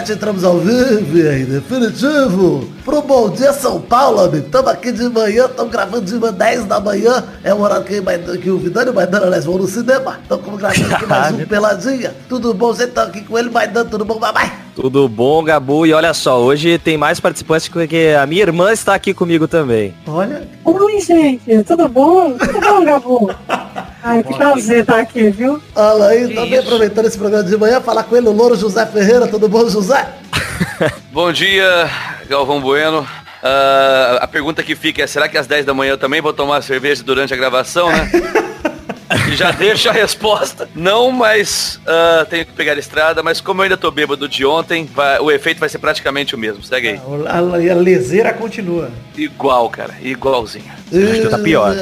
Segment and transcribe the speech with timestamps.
[0.00, 4.46] entramos ao vivo e em definitivo pro Bom Dia São Paulo, amigo.
[4.46, 7.24] Estamos aqui de manhã, estamos gravando de manhã, 10 da manhã.
[7.44, 8.00] É o horário que,
[8.38, 10.18] que o Vidani e o Maidana, aliás, vão no cinema.
[10.22, 12.14] Estamos gravando aqui mais um Peladinha.
[12.26, 12.68] Tudo bom?
[12.68, 14.18] Você tá aqui com ele, Maidana, tudo bom?
[14.18, 14.52] Vai, vai.
[14.74, 15.86] Tudo bom, Gabu?
[15.86, 19.94] E olha só, hoje tem mais participantes porque a minha irmã está aqui comigo também.
[20.06, 20.48] Olha.
[20.64, 21.62] Oi, gente.
[21.64, 22.32] Tudo bom?
[22.38, 23.30] Tudo bom, Gabu?
[24.02, 25.62] Ai, que prazer estar aqui, viu?
[25.74, 29.28] Olha aí, também aproveitando esse programa de manhã, falar com ele, o Louro José Ferreira.
[29.28, 30.08] Tudo bom, José?
[31.12, 31.88] bom dia,
[32.28, 33.00] Galvão Bueno.
[33.00, 36.32] Uh, a pergunta que fica é, será que às 10 da manhã eu também vou
[36.32, 38.10] tomar cerveja durante a gravação, né?
[39.34, 40.68] já deixa a resposta.
[40.74, 44.44] Não, mas uh, tenho que pegar a estrada, mas como eu ainda tô bêbado de
[44.44, 46.62] ontem, vai, o efeito vai ser praticamente o mesmo.
[46.62, 47.00] Segue aí.
[47.26, 48.90] A, a, a leseira continua.
[49.16, 49.94] Igual, cara.
[50.02, 50.81] Igualzinho.
[50.92, 51.74] Acho que tá pior.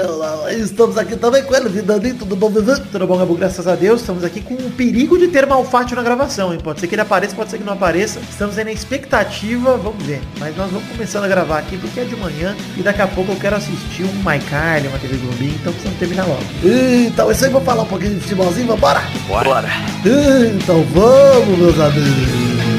[0.51, 2.81] Estamos aqui também com ele, Vidaninho, tudo bom, Vivi?
[2.93, 3.35] Tudo bom, Gabu?
[3.35, 4.01] Graças a Deus.
[4.01, 6.61] Estamos aqui com o perigo de ter malfátio na gravação, hein?
[6.63, 8.21] Pode ser que ele apareça, pode ser que não apareça.
[8.31, 10.21] Estamos aí na expectativa, vamos ver.
[10.39, 13.33] Mas nós vamos começando a gravar aqui porque é de manhã e daqui a pouco
[13.33, 16.43] eu quero assistir um MyCarly, uma TV Globinho, então precisamos terminar logo.
[16.63, 19.03] Então, isso aí, vou falar um pouquinho de futebolzinho, vambora?
[19.27, 19.45] Bora!
[19.45, 19.69] Bora.
[20.05, 22.70] Então vamos, meus amigos.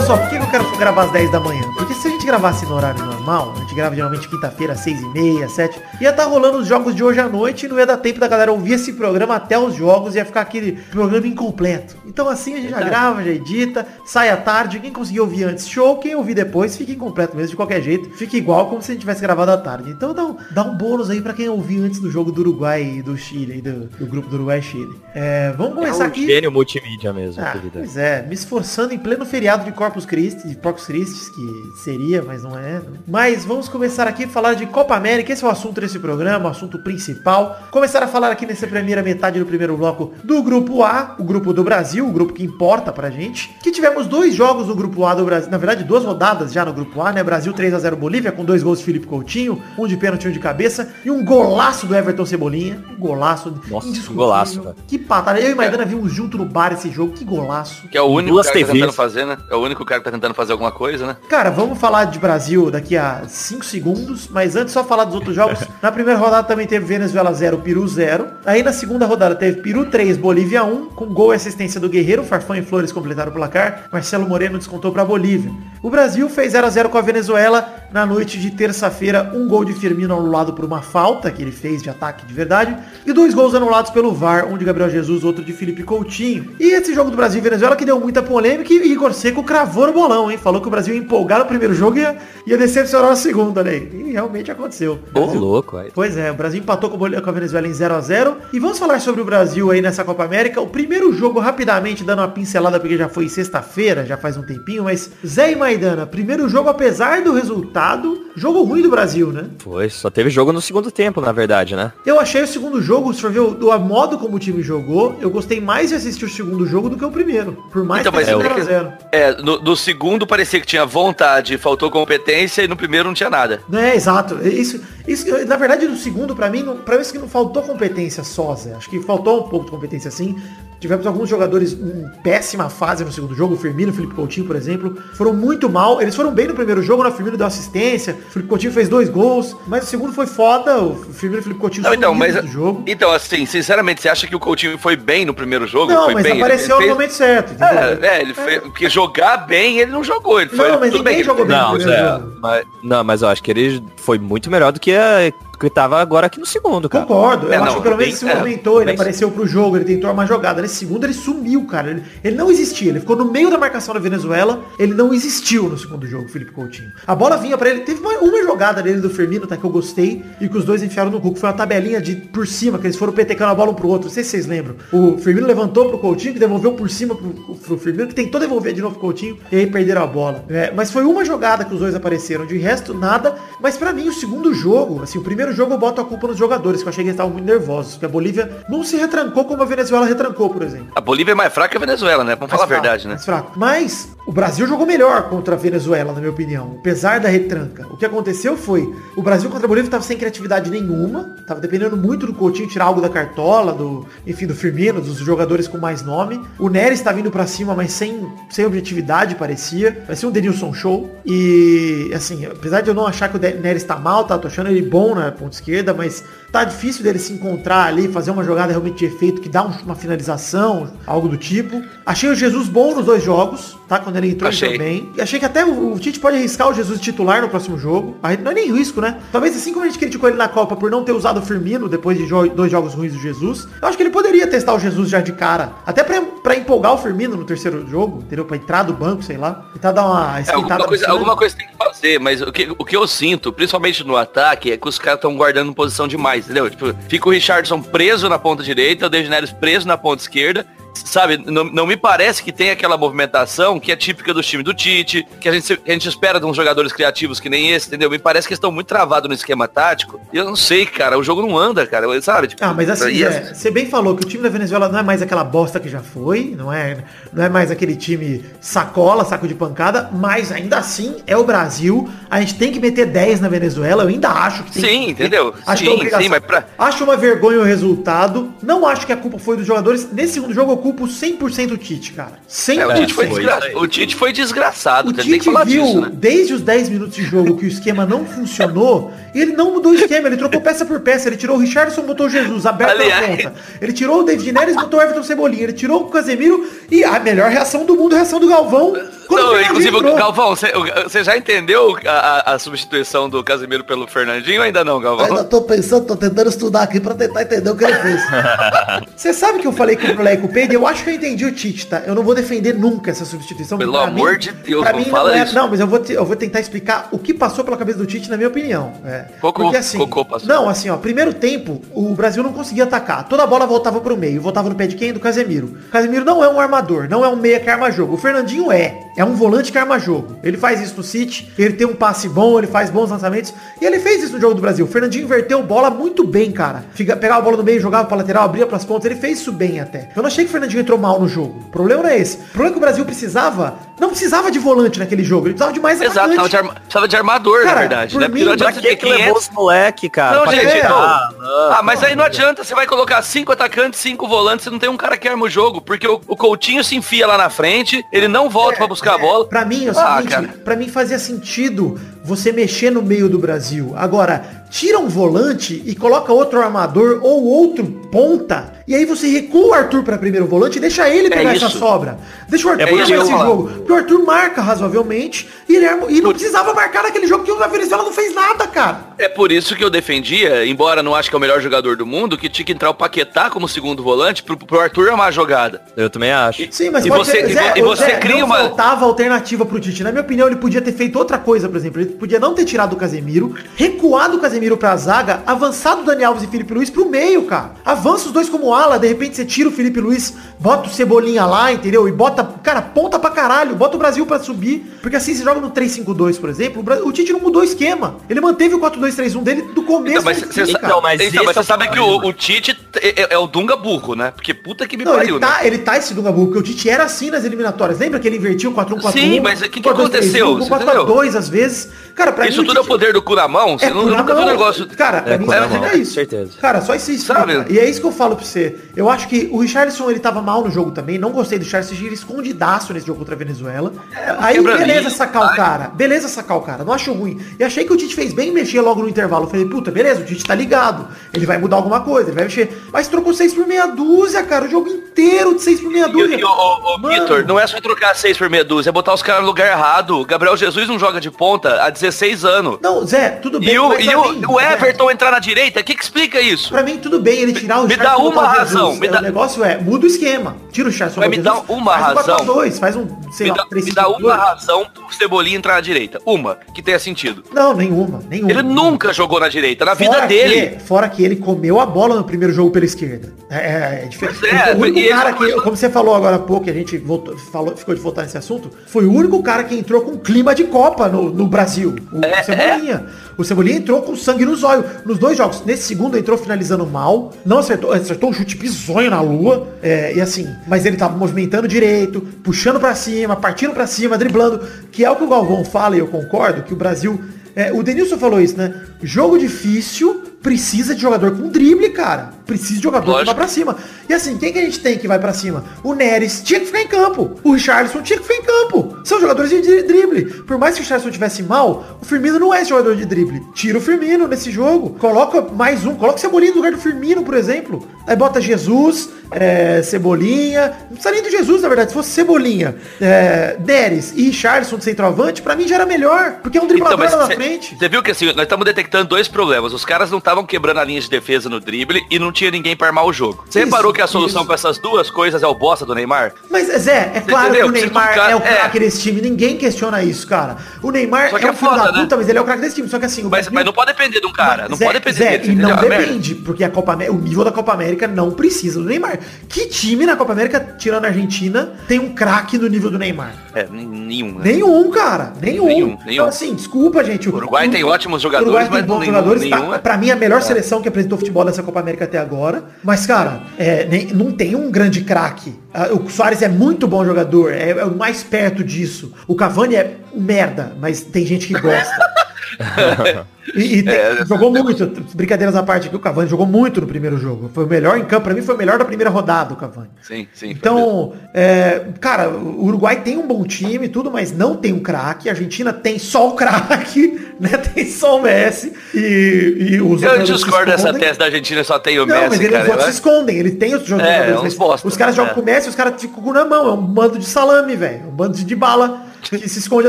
[0.00, 1.62] Só, por que eu quero gravar às 10 da manhã?
[1.74, 5.46] Porque se gente gravasse no horário normal, a gente grava geralmente quinta-feira, 6 e meia,
[5.46, 7.98] 7, ia estar tá rolando os jogos de hoje à noite e não ia dar
[7.98, 11.96] tempo da galera ouvir esse programa até os jogos, ia ficar aquele programa incompleto.
[12.06, 15.68] Então assim a gente já grava, já edita, sai à tarde, quem conseguiu ouvir antes,
[15.68, 18.94] show, quem ouvir depois, fica incompleto mesmo, de qualquer jeito, fica igual como se a
[18.94, 19.90] gente tivesse gravado à tarde.
[19.90, 22.82] Então dá um, dá um bônus aí pra quem ouvir antes do jogo do Uruguai
[22.82, 24.98] e do Chile, do, do grupo do Uruguai e Chile.
[25.14, 26.26] É, vamos começar é um aqui.
[26.26, 30.56] Gênio multimídia mesmo, ah, Pois é, me esforçando em pleno feriado de Corpus Christi, de
[30.56, 32.82] Corpus Christi, que seria, mas não é.
[33.06, 36.48] Mas vamos começar aqui a falar de Copa América, esse é o assunto desse programa,
[36.48, 37.58] o assunto principal.
[37.70, 41.52] Começar a falar aqui nessa primeira metade do primeiro bloco do grupo A, o grupo
[41.52, 43.54] do Brasil, o grupo que importa pra gente.
[43.62, 46.72] Que tivemos dois jogos no grupo A do Brasil, na verdade duas rodadas já no
[46.72, 47.22] grupo A, né?
[47.22, 50.32] Brasil 3 a 0 Bolívia com dois gols de Felipe Coutinho, um de pênalti, um
[50.32, 53.54] de cabeça e um golaço do Everton Cebolinha, um golaço.
[53.68, 54.76] Nossa, que golaço, velho.
[54.86, 55.40] Que patada.
[55.40, 57.88] Eu e Maidana vimos junto no bar esse jogo, que golaço.
[57.88, 59.38] Que é o único cara que tá tentando fazer, né?
[59.50, 61.16] É o único cara que tá tentando fazer alguma coisa, né?
[61.28, 65.34] Cara, vamos falar de Brasil daqui a 5 segundos, mas antes só falar dos outros
[65.34, 65.60] jogos.
[65.82, 68.26] Na primeira rodada também teve Venezuela 0, Peru 0.
[68.44, 72.24] Aí na segunda rodada teve Peru 3, Bolívia 1, com gol e assistência do Guerreiro,
[72.24, 75.52] Farfã e Flores completaram o placar, Marcelo Moreno descontou para Bolívia.
[75.82, 79.64] O Brasil fez 0 a 0 com a Venezuela na noite de terça-feira, um gol
[79.64, 82.76] de Firmino anulado por uma falta que ele fez de ataque de verdade,
[83.06, 86.56] e dois gols anulados pelo VAR, um de Gabriel Jesus, outro de Felipe Coutinho.
[86.58, 89.86] E esse jogo do Brasil e Venezuela que deu muita polêmica e Igor Seco cravou
[89.86, 90.36] no bolão, hein?
[90.36, 92.16] Falou que o Brasil ia empolgar no primeiro jogo ia,
[92.46, 93.90] ia decepcionar segundo, olha aí.
[93.92, 94.98] E realmente aconteceu.
[95.14, 95.90] Ô, louco, aí.
[95.94, 98.78] Pois é, o Brasil empatou com, com a Venezuela em 0 a 0 E vamos
[98.78, 100.60] falar sobre o Brasil aí nessa Copa América.
[100.60, 104.84] O primeiro jogo, rapidamente, dando uma pincelada, porque já foi sexta-feira, já faz um tempinho,
[104.84, 109.46] mas Zé e Maidana, primeiro jogo, apesar do resultado, jogo ruim do Brasil, né?
[109.58, 111.92] Foi, só teve jogo no segundo tempo, na verdade, né?
[112.04, 115.30] Eu achei o segundo jogo, se for ver o, modo como o time jogou, eu
[115.30, 117.52] gostei mais de assistir o segundo jogo do que o primeiro.
[117.72, 120.84] Por mais então, que é, 0 a 0 É, no, no, segundo parecia que tinha
[120.84, 123.62] vontade, faltou competência e no primeiro não tinha nada.
[123.72, 124.46] É, exato.
[124.46, 127.62] Isso, isso na verdade, no segundo, para mim, não, pra mim, isso que não faltou
[127.62, 128.74] competência só, Zé.
[128.74, 130.36] Acho que faltou um pouco de competência sim.
[130.80, 134.54] Tivemos alguns jogadores em péssima fase no segundo jogo, o Firmino, o Felipe Coutinho, por
[134.54, 136.00] exemplo, foram muito mal.
[136.02, 137.08] Eles foram bem no primeiro jogo, né?
[137.08, 140.78] o Firmino deu assistência, o Felipe Coutinho fez dois gols, mas o segundo foi foda,
[140.78, 142.82] o Firmino e o Felipe Coutinho não, então, mas, jogo.
[142.86, 145.90] Então, assim, sinceramente, você acha que o Coutinho foi bem no primeiro jogo?
[145.90, 147.62] Não, foi mas bem, apareceu ele, no momento certo.
[147.62, 148.34] É, é, ele é.
[148.34, 151.24] fez, porque jogar bem ele não jogou, ele foi não, mas tudo bem.
[151.24, 154.78] jogou bem não, é, mas, não, mas eu acho que ele foi muito melhor do
[154.78, 157.06] que a que tava agora aqui no segundo, cara.
[157.06, 157.46] Concordo.
[157.46, 159.84] Eu é, acho não, que pelo menos se movimentou, é, ele apareceu pro jogo, ele
[159.84, 160.62] tentou uma jogada.
[160.62, 161.90] Nesse segundo ele sumiu, cara.
[161.90, 162.90] Ele, ele, não existia.
[162.90, 164.62] Ele ficou no meio da marcação da Venezuela.
[164.78, 166.92] Ele não existiu no segundo jogo, Felipe Coutinho.
[167.06, 167.80] A bola vinha para ele.
[167.80, 169.56] Teve uma, uma, jogada dele do Firmino, tá?
[169.56, 170.24] Que eu gostei.
[170.40, 171.38] E que os dois enfiaram no Hulk.
[171.38, 174.08] Foi uma tabelinha de por cima, que eles foram petecando a bola um pro outro.
[174.08, 174.76] Não sei se vocês lembram.
[174.92, 178.72] O Firmino levantou pro Coutinho, que devolveu por cima pro, pro Firmino, que tentou devolver
[178.72, 179.38] de novo pro Coutinho.
[179.50, 180.44] E aí perderam a bola.
[180.48, 182.46] É, mas foi uma jogada que os dois apareceram.
[182.46, 183.36] De resto, nada.
[183.60, 186.36] Mas para mim, o segundo jogo, assim, o primeiro jogo eu boto a culpa nos
[186.36, 187.92] jogadores, que eu achei que eles estavam muito nervosos.
[187.94, 190.88] Porque a Bolívia não se retrancou como a Venezuela retrancou, por exemplo.
[190.94, 192.34] A Bolívia é mais fraca que a Venezuela, né?
[192.34, 193.14] Vamos mais falar fraco, a verdade, né?
[193.14, 193.52] Mais fraco.
[193.56, 197.86] Mas O Brasil jogou melhor contra a Venezuela, na minha opinião, apesar da retranca.
[197.90, 201.94] O que aconteceu foi, o Brasil contra a Bolívia estava sem criatividade nenhuma, estava dependendo
[201.94, 206.00] muito do Coutinho tirar algo da cartola, do, enfim, do Firmino, dos jogadores com mais
[206.00, 206.40] nome.
[206.58, 210.04] O Neres está vindo para cima, mas sem, sem objetividade, parecia.
[210.14, 211.10] Ser um Denilson show.
[211.26, 214.38] E, assim, apesar de eu não achar que o Neres está mal, tá?
[214.38, 216.24] Tô achando ele bom na ponta esquerda, mas
[216.54, 219.96] tá difícil dele se encontrar ali, fazer uma jogada realmente de efeito que dá uma
[219.96, 221.82] finalização, algo do tipo.
[222.06, 223.98] Achei o Jesus bom nos dois jogos, tá?
[223.98, 224.78] Quando ele entrou, Achei.
[224.78, 225.10] bem.
[225.16, 228.16] E achei que até o, o Tite pode arriscar o Jesus titular no próximo jogo.
[228.22, 229.18] Aí Não é nem risco, né?
[229.32, 231.88] Talvez assim como a gente criticou ele na Copa por não ter usado o Firmino
[231.88, 234.78] depois de jo- dois jogos ruins do Jesus, eu acho que ele poderia testar o
[234.78, 235.72] Jesus já de cara.
[235.84, 238.44] Até pra, pra empolgar o Firmino no terceiro jogo, entendeu?
[238.44, 239.66] Pra entrar do banco, sei lá.
[239.72, 240.74] Tentar dar uma É, esquentada.
[240.74, 243.52] alguma, no coisa, alguma coisa tem que fazer, mas o que, o que eu sinto,
[243.52, 246.70] principalmente no ataque, é que os caras estão guardando posição demais, entendeu?
[246.70, 250.66] Tipo, fica o Richardson preso na ponta direita, o Neres preso na ponta esquerda.
[250.94, 254.72] Sabe, não, não me parece que tem aquela movimentação que é típica do time do
[254.74, 257.88] Tite, que a gente, que a gente espera de uns jogadores criativos que nem esse,
[257.88, 258.10] entendeu?
[258.10, 260.20] Me parece que eles estão muito travados no esquema tático.
[260.32, 262.48] E eu não sei, cara, o jogo não anda, cara, sabe?
[262.48, 264.98] Tipo, Ah, mas assim, e Zé, você bem falou que o time da Venezuela não
[264.98, 266.98] é mais aquela bosta que já foi, não é,
[267.32, 272.08] não é mais aquele time sacola, saco de pancada, mas ainda assim é o Brasil.
[272.30, 275.10] A gente tem que meter 10 na Venezuela, eu ainda acho que tem Sim, que-
[275.12, 275.54] entendeu?
[275.66, 276.22] Acho Sim, que é obrigação.
[276.22, 278.52] sim, mas pra- Acho uma vergonha o resultado.
[278.62, 280.10] Não acho que a culpa foi dos jogadores.
[280.12, 282.32] Nesse segundo jogo eu culpo 100% o Tite, cara.
[282.48, 282.78] 100%.
[282.78, 285.64] É, o, Tite foi desgra- o Tite foi desgraçado, O cara, tem que Tite falar
[285.64, 286.10] viu disso, né?
[286.12, 289.92] desde os 10 minutos de jogo que o esquema não funcionou e ele não mudou
[289.92, 292.98] o esquema, ele trocou peça por peça, ele tirou o Richardson, botou o Jesus aberto
[292.98, 293.54] na Aliás- ponta.
[293.80, 297.18] Ele tirou o David Neres, botou o Everton Cebolinha, ele tirou o Casemiro e a
[297.18, 298.92] melhor reação do mundo, a reação do Galvão.
[299.30, 300.16] Não, inclusive, entrou.
[300.16, 305.26] Galvão, você- já entendeu a, a- substituição do Casemiro pelo Fernandinho ou ainda não, Galvão?
[305.26, 308.20] Ainda tô pensando, tô tentando estudar aqui pra tentar entender o que ele fez.
[309.16, 311.10] Você sabe que eu falei com o Brulé e com o Pedro, eu acho que
[311.10, 312.02] eu entendi o Tite, tá?
[312.06, 313.78] Eu não vou defender nunca essa substituição.
[313.78, 315.54] Pelo amor mim- de Deus, pra não mim fala não, é, isso.
[315.54, 318.06] não, mas eu vou, te- eu vou tentar explicar o que passou pela cabeça do
[318.06, 318.92] Tite, na minha opinião.
[319.04, 319.24] É.
[319.40, 320.48] Cocô, Porque assim, cocô passou.
[320.48, 323.28] não, assim, ó, primeiro tempo, o Brasil não conseguia atacar.
[323.28, 325.12] Toda a bola voltava pro meio, voltava no pé de quem?
[325.12, 325.76] Do Casemiro.
[325.88, 328.14] O Casemiro não é um armador, não é um meia que arma jogo.
[328.14, 328.98] O Fernandinho é.
[329.16, 330.36] É um volante que arma jogo.
[330.42, 333.54] Ele faz isso no City, ele tem um passe bom, ele faz bons lançamentos.
[333.80, 334.84] E ele fez isso no jogo do Brasil.
[334.84, 336.84] O Fernandinho inverteu bola muito bem, cara.
[336.94, 339.04] Fica, pegava a bola no meio, jogava pra lateral, abria pras pontas.
[339.10, 340.10] Ele fez isso bem até.
[340.16, 341.60] Eu não achei que o Fernandinho entrou mal no jogo.
[341.66, 342.36] O problema não é esse.
[342.38, 345.46] O problema é que o Brasil precisava, não precisava de volante naquele jogo.
[345.46, 346.36] Ele precisava de mais Exato, atacante.
[346.40, 348.18] precisava de, arma- precisava de armador, Cara, na verdade.
[348.18, 348.26] Né?
[348.26, 349.42] mim, Porque não adianta que ter que levou 500...
[349.42, 350.44] os moleque, cara?
[350.44, 350.98] Não, gente, não.
[350.98, 351.72] Ah, não.
[351.72, 354.88] Ah, mas aí não adianta, você vai colocar cinco atacantes, cinco volantes, você não tem
[354.88, 358.04] um cara que arma o jogo, porque o, o Coutinho se enfia lá na frente,
[358.12, 359.46] ele não volta pra buscar a bola.
[359.46, 363.38] Pra mim, é o Ah, seguinte, pra mim fazia sentido você mexer no meio do
[363.38, 363.92] Brasil.
[363.96, 369.66] Agora, tira um volante e coloca outro armador ou outro ponta, e aí você recua
[369.68, 371.78] o Arthur pra primeiro volante e deixa ele pegar essa É isso.
[371.78, 372.18] sobra.
[372.48, 373.44] Deixa o Arthur É pegar esse falar.
[373.46, 373.68] jogo.
[373.68, 377.50] Porque o Arthur marca razoavelmente e, ele arma- e não precisava marcar naquele jogo que
[377.52, 379.00] o Venezuela não fez nada, cara.
[379.18, 382.06] É por isso que eu defendia, embora não acho que é o melhor jogador do
[382.06, 385.30] mundo, que tinha que entrar o Paquetá como segundo volante pro, pro Arthur armar a
[385.30, 385.82] jogada.
[385.96, 386.66] Eu também acho.
[386.70, 389.04] Sim, mas E pode você- ser, e Zé, e você Zé, cria não uma- faltava
[389.04, 390.02] alternativa pro Tite.
[390.02, 392.00] Na minha opinião, ele podia ter feito outra coisa, por exemplo.
[392.00, 396.24] Ele podia não ter tirado o Casemiro, recuado o Casemiro pra zaga, avançado o Dani
[396.24, 397.72] Alves e Felipe Luiz pro meio, cara.
[397.84, 401.44] Avança os dois como ala, de repente você tira o Felipe Luiz, bota o Cebolinha
[401.44, 402.08] lá, entendeu?
[402.08, 404.98] E bota, cara, ponta pra caralho, bota o Brasil pra subir.
[405.02, 407.64] Porque assim, você joga no 3-5-2, por exemplo, o, Bra- o Tite não mudou o
[407.64, 408.16] esquema.
[408.28, 410.70] Ele manteve o 4-2-3-1 dele do começo Então, mas cara.
[410.70, 412.24] Então, mas então, esse mas é você o sabe que problema.
[412.24, 414.30] o, o Tite é, é- é o Dunga burro, né?
[414.30, 415.46] Porque puta que me Não, pariu, ele né?
[415.46, 417.98] tá, ele tá esse Dungabu, porque o Tite era assim nas eliminatórias.
[417.98, 419.12] Lembra que ele invertiu o 4-1-4-1?
[419.12, 420.56] Sim, mas o que que 4-2-3-1, aconteceu?
[420.58, 421.88] Você 4-4-2 às vezes.
[422.14, 423.78] Cara, pra Isso mim, o tudo é o poder do cu na mão?
[423.78, 424.86] Você É, não, nunca viu um negócio...
[424.88, 426.14] Cara, pra É, mim mão, é isso.
[426.14, 426.52] certeza.
[426.60, 427.16] Cara, só isso.
[427.18, 427.52] Sabe?
[427.72, 428.76] E é isso que eu falo pra você.
[428.96, 431.18] Eu acho que o Richardson, ele tava mal no jogo também.
[431.18, 431.94] Não gostei do Richardson.
[431.94, 433.92] Ele escondidaço nesse jogo contra a Venezuela.
[434.38, 435.56] Aí, quebra beleza sacar o vai.
[435.56, 435.88] cara.
[435.94, 436.84] Beleza sacar o cara.
[436.84, 437.40] Não acho ruim.
[437.58, 439.44] E achei que o Tite fez bem em mexer logo no intervalo.
[439.46, 441.08] Eu falei, puta, beleza, o Tite tá ligado.
[441.32, 442.82] Ele vai mudar alguma coisa, ele vai mexer.
[442.92, 444.64] Mas trocou 6 por meia dúzia, cara.
[444.66, 446.36] O jogo inteiro de 6 por meia dúzia.
[446.38, 447.14] e, o, o, o Mano.
[447.22, 449.66] Vitor, não é só trocar seis por meia dúzia, é botar os caras no lugar
[449.70, 450.20] errado.
[450.20, 452.78] O Gabriel Jesus não joga de ponta há 16 anos.
[452.82, 453.70] Não, Zé, tudo bem.
[453.70, 456.40] E o, e o, mim, o Zé, Everton entrar na direita, o que, que explica
[456.40, 456.68] isso?
[456.70, 459.00] Pra mim, tudo bem ele tirar o Me dá uma razão, Jesus.
[459.00, 460.56] me É, dá- O negócio é, muda o esquema.
[460.70, 461.20] Tira o Richardson.
[461.20, 462.36] Mas me dá uma faz um razão.
[462.46, 465.74] 4-4-2, faz um, sei Me lá, dá, me 3 dá uma razão pro Cebolinha entrar
[465.74, 466.20] na direita.
[466.26, 467.44] Uma, que tenha sentido.
[467.52, 468.50] Não, nenhuma, nenhuma.
[468.50, 470.66] Ele nunca jogou na direita, na vida Fora dele.
[470.76, 473.32] Que, fora que ele comeu a bola no primeiro jogo pela esquerda.
[473.50, 474.44] É, é, é diferente.
[474.46, 476.96] É, o único cara que, começam- como você falou agora há pouco, que a gente
[476.98, 480.54] voltou, falou, ficou de voltar nesse assunto, foi o único cara que entrou com clima
[480.54, 481.83] de Copa no, no Brasil.
[481.86, 483.06] O É, Cebolinha.
[483.36, 485.62] O Cebolinha entrou com sangue nos olhos nos dois jogos.
[485.64, 490.20] Nesse segundo entrou finalizando mal, não acertou, acertou um chute bizonho na lua, é, e
[490.20, 494.60] assim, mas ele tava movimentando direito, puxando pra cima, partindo pra cima, driblando,
[494.90, 497.20] que é o que o Galvão fala e eu concordo, que o Brasil
[497.56, 498.74] é, o Denilson falou isso, né?
[499.00, 502.34] Jogo difícil precisa de jogador com drible, cara.
[502.44, 503.26] Precisa de jogador que Lógico.
[503.28, 503.76] vai pra cima.
[504.06, 505.64] E assim, quem que a gente tem que vai pra cima?
[505.82, 507.40] O Neres tinha que ficar em campo.
[507.42, 508.98] O Richarlison tinha que ficar em campo.
[509.02, 510.24] São jogadores de dri- drible.
[510.42, 513.40] Por mais que o Richarlison tivesse mal, o Firmino não é esse jogador de drible.
[513.54, 514.90] Tira o Firmino nesse jogo.
[514.98, 515.94] Coloca mais um.
[515.94, 517.88] Coloca o Cebolinha no lugar do Firmino, por exemplo.
[518.06, 520.74] Aí bota Jesus, é, Cebolinha.
[520.90, 521.88] Não precisa nem do Jesus, na verdade.
[521.90, 526.40] Se fosse Cebolinha, é, Neres e Richarlison de centroavante, pra mim já era melhor.
[526.42, 527.74] Porque é um driblador lá na cê- frente.
[527.78, 529.72] Você viu que assim, nós estamos detectando dois problemas.
[529.72, 532.74] Os caras não estavam quebrando a linha de defesa no drible e não tinha ninguém
[532.74, 533.44] pra armar o jogo.
[533.48, 534.46] Você Isso, reparou que a solução isso.
[534.46, 536.32] para essas duas coisas é o bosta do Neymar?
[536.50, 537.70] Mas, Zé, é claro entendeu?
[537.72, 538.80] que o Neymar é o craque é.
[538.80, 539.20] desse time.
[539.20, 540.56] Ninguém questiona isso, cara.
[540.82, 542.00] O Neymar é é um filho da né?
[542.00, 542.88] puta, mas ele é o craque desse time.
[542.88, 544.68] Só que assim, o Mas, Brasil- mas não pode depender de um cara.
[544.68, 545.54] Não Zé, pode depender Zé, dele.
[545.56, 549.18] não É depende, porque a Copa o nível da Copa América não precisa do Neymar.
[549.48, 553.34] Que time na Copa América, tirando a Argentina, tem um craque no nível do Neymar?
[553.54, 554.34] É, nenhum.
[554.38, 554.52] né?
[554.52, 555.32] Nenhum, cara.
[555.40, 555.66] Nenhum.
[555.66, 556.24] Nenhum, Então, nenhum.
[556.26, 557.28] assim, desculpa, gente.
[557.28, 559.42] O Uruguai tem ótimos jogadores, o Uruguai tem mas bons nenhum- jogadores.
[559.42, 562.18] nenhum tá, é- pra mim, a melhor seleção que apresentou futebol nessa Copa América até
[562.18, 562.64] agora.
[562.82, 565.54] Mas, cara, é, nem- não tem um grande craque.
[565.72, 567.52] Ah, O Soares é muito bom jogador.
[567.52, 569.12] É, é o mais perto disso.
[569.26, 572.14] O Cavani é merda, mas tem gente que gosta.
[573.54, 576.86] E, e tem- É, jogou muito, brincadeiras à parte aqui, o Cavani jogou muito no
[576.86, 577.50] primeiro jogo.
[577.52, 579.90] Foi o melhor em campo, pra mim foi o melhor da primeira rodada, o Cavani.
[580.00, 580.50] Sim, sim.
[580.50, 584.80] Então, é, cara, o Uruguai tem um bom time e tudo, mas não tem um
[584.80, 585.28] craque.
[585.28, 587.50] A Argentina tem só o craque, né?
[587.58, 588.72] Tem só o Messi.
[588.94, 592.44] E, e os eu discordo dessa tese da Argentina só tem o Não, mas Messi,
[592.44, 592.78] eles cara.
[592.78, 594.16] os se escondem, ele tem os jogadores.
[594.16, 595.34] É, mas uns bosta, os caras jogam é.
[595.34, 596.68] com o Messi, os caras ficam com o cu na mão.
[596.68, 598.08] É um bando de salame, velho.
[598.08, 599.88] Um bando de bala que se esconde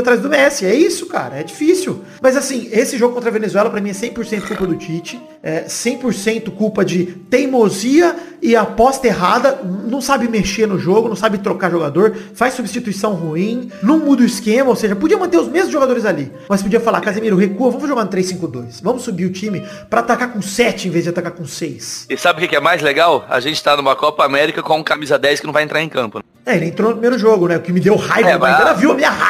[0.00, 0.64] atrás do Messi.
[0.66, 1.36] É isso, cara.
[1.36, 2.02] É difícil.
[2.20, 5.20] Mas assim, esse jogo contra a Venezuela, pra mim, é 100% culpa do Tite.
[5.42, 9.60] É 100% culpa de teimosia e aposta errada.
[9.86, 14.26] Não sabe mexer no jogo, não sabe trocar jogador, faz substituição ruim, não muda o
[14.26, 16.32] esquema, ou seja, podia manter os mesmos jogadores ali.
[16.48, 18.80] Mas podia falar, Casemiro, recua, vamos jogar no 3-5-2.
[18.82, 22.06] Vamos subir o time pra atacar com 7 em vez de atacar com 6.
[22.10, 23.24] E sabe o que é mais legal?
[23.28, 25.88] A gente tá numa Copa América com um camisa 10 que não vai entrar em
[25.88, 26.18] campo.
[26.18, 26.24] né?
[26.44, 27.56] É, ele entrou no primeiro jogo, né?
[27.56, 28.30] O que me deu raiva.
[28.30, 29.25] É, mas- Ela viu a minha raiva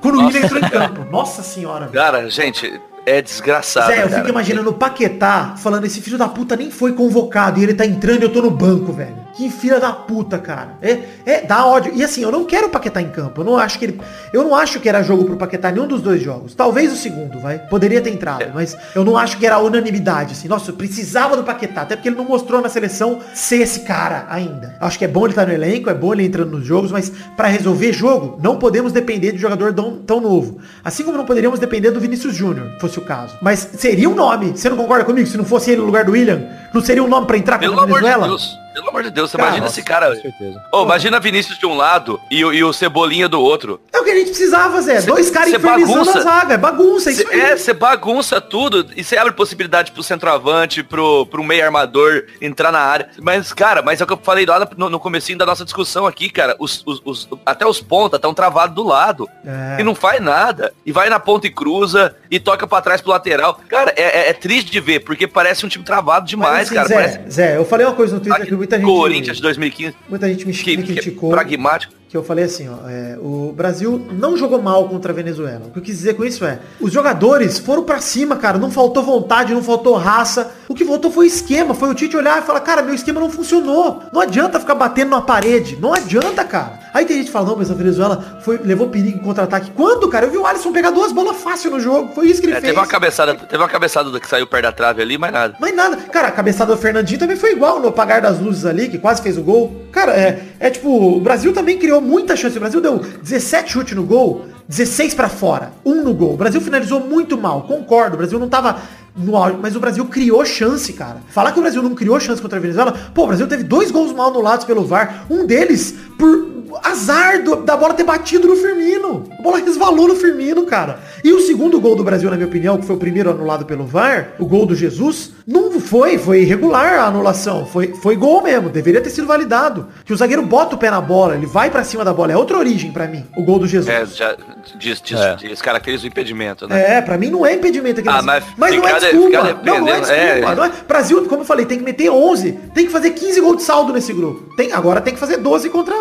[0.00, 1.04] quando o Willian entrou em campo.
[1.10, 1.88] Nossa senhora.
[1.88, 3.88] Cara, gente, é desgraçado.
[3.88, 4.16] Zé, eu cara.
[4.16, 7.84] fico imaginando o Paquetá falando, esse filho da puta nem foi convocado e ele tá
[7.84, 9.23] entrando e eu tô no banco, velho.
[9.36, 10.76] Que filha da puta, cara.
[10.80, 11.92] É, é, dá ódio.
[11.94, 13.40] E assim, eu não quero o Paquetá em campo.
[13.40, 14.00] Eu não acho que ele.
[14.32, 16.54] Eu não acho que era jogo pro Paquetá nenhum dos dois jogos.
[16.54, 17.58] Talvez o segundo, vai.
[17.58, 20.46] Poderia ter entrado, mas eu não acho que era unanimidade, assim.
[20.46, 24.26] Nossa, eu precisava do Paquetá, até porque ele não mostrou na seleção ser esse cara
[24.28, 24.76] ainda.
[24.80, 27.10] Acho que é bom ele estar no elenco, é bom ele entrando nos jogos, mas
[27.36, 30.58] pra resolver jogo, não podemos depender de jogador tão, tão novo.
[30.84, 33.36] Assim como não poderíamos depender do Vinícius Júnior, fosse o caso.
[33.42, 34.52] Mas seria um nome.
[34.56, 35.26] Você não concorda comigo?
[35.26, 37.72] Se não fosse ele no lugar do William, não seria um nome pra entrar Pelo
[37.72, 38.28] contra a amor de Venezuela?
[38.28, 38.63] Deus.
[38.74, 40.14] Pelo amor de Deus, você Cara, imagina nossa, esse cara.
[40.14, 40.62] com certeza.
[40.72, 43.80] Ô, imagina Vinícius de um lado e, o- e o Cebolinha do outro.
[43.92, 45.00] É o que a gente precisava, Zé.
[45.00, 46.18] Cê- Dois caras cê infernizando bagunça.
[46.18, 46.54] a zaga.
[46.54, 47.40] É bagunça, é isso Cê- aí.
[47.40, 52.72] É, você bagunça tudo e você abre possibilidade pro centroavante, pro, pro meio armador entrar
[52.72, 53.08] na área.
[53.22, 56.06] Mas, cara, mas é o que eu falei lá no, no comecinho da nossa discussão
[56.06, 56.56] aqui, cara.
[56.58, 59.28] Os, os- os- até os pontas estão travados do lado.
[59.44, 59.80] É.
[59.80, 60.72] E não faz nada.
[60.84, 63.60] E vai na ponta e cruza e toca pra trás pro lateral.
[63.68, 66.74] Cara, é, é- é triste de ver, porque parece um time travado Mas, demais, assim,
[66.74, 66.88] cara.
[66.88, 68.86] Zé, Parece Zé, eu falei uma coisa no Twitter que muita gente...
[68.86, 69.96] Corinthians de 2015.
[70.08, 71.30] Muita gente me, Que, me que é criticou.
[71.30, 71.92] pragmático.
[72.08, 75.66] que eu falei assim, ó, é, o Brasil não jogou mal contra a Venezuela.
[75.66, 78.70] O que eu quis dizer com isso é, os jogadores foram pra cima, cara, não
[78.70, 80.52] faltou vontade, não faltou raça.
[80.68, 83.30] O que faltou foi esquema, foi o Tite olhar e falar, cara, meu esquema não
[83.30, 84.02] funcionou.
[84.12, 86.83] Não adianta ficar batendo na parede, não adianta, cara.
[86.94, 89.72] Aí tem gente que fala, não, mas a Venezuela foi, levou perigo em contra-ataque.
[89.72, 90.26] Quando, cara?
[90.26, 92.60] Eu vi o Alisson pegar duas bolas fácil no jogo, foi isso que ele É,
[92.60, 92.68] fez.
[92.68, 95.56] teve uma cabeçada, teve uma cabeçada que saiu perto da trave ali, mas nada.
[95.58, 95.96] Mas nada.
[95.96, 99.20] Cara, a cabeçada do Fernandinho também foi igual no apagar das luzes ali, que quase
[99.20, 99.82] fez o gol.
[99.90, 102.56] Cara, é, é tipo, o Brasil também criou muita chance.
[102.56, 106.34] O Brasil deu 17 chutes no gol, 16 pra fora, um no gol.
[106.34, 108.14] O Brasil finalizou muito mal, concordo.
[108.14, 108.78] O Brasil não tava
[109.16, 111.18] no auge, mas o Brasil criou chance, cara.
[111.28, 113.90] Falar que o Brasil não criou chance contra a Venezuela, pô, o Brasil teve dois
[113.90, 115.24] gols mal anulados pelo VAR.
[115.30, 119.24] Um deles por azar do- da bola ter batido no Firmino.
[119.38, 120.98] A bola resvalou no Firmino, cara.
[121.22, 123.84] E o segundo gol do Brasil, na minha opinião, que foi o primeiro anulado pelo
[123.86, 127.64] VAR, o gol do Jesus, não foi, foi irregular a anulação.
[127.64, 129.86] Foi, foi gol mesmo, deveria ter sido validado.
[130.04, 132.32] Que o zagueiro bota o pé na bola, ele vai pra cima da bola.
[132.32, 133.88] É outra origem pra mim, o gol do Jesus.
[133.94, 134.36] É, já
[134.78, 135.36] diz, diz, É.
[135.36, 136.96] descaracteriza o impedimento, né?
[136.96, 138.08] É, pra mim não é impedimento aqui.
[138.08, 139.60] Ah, mas mas não é de- desculpa.
[139.64, 140.12] Não, não é desculpa.
[140.22, 140.54] é.
[140.54, 142.52] Não é- Brasil, como eu falei, tem que meter 11.
[142.74, 144.54] Tem que fazer 15 gols de saldo nesse grupo.
[144.56, 145.94] Tem, agora tem que fazer 12 contra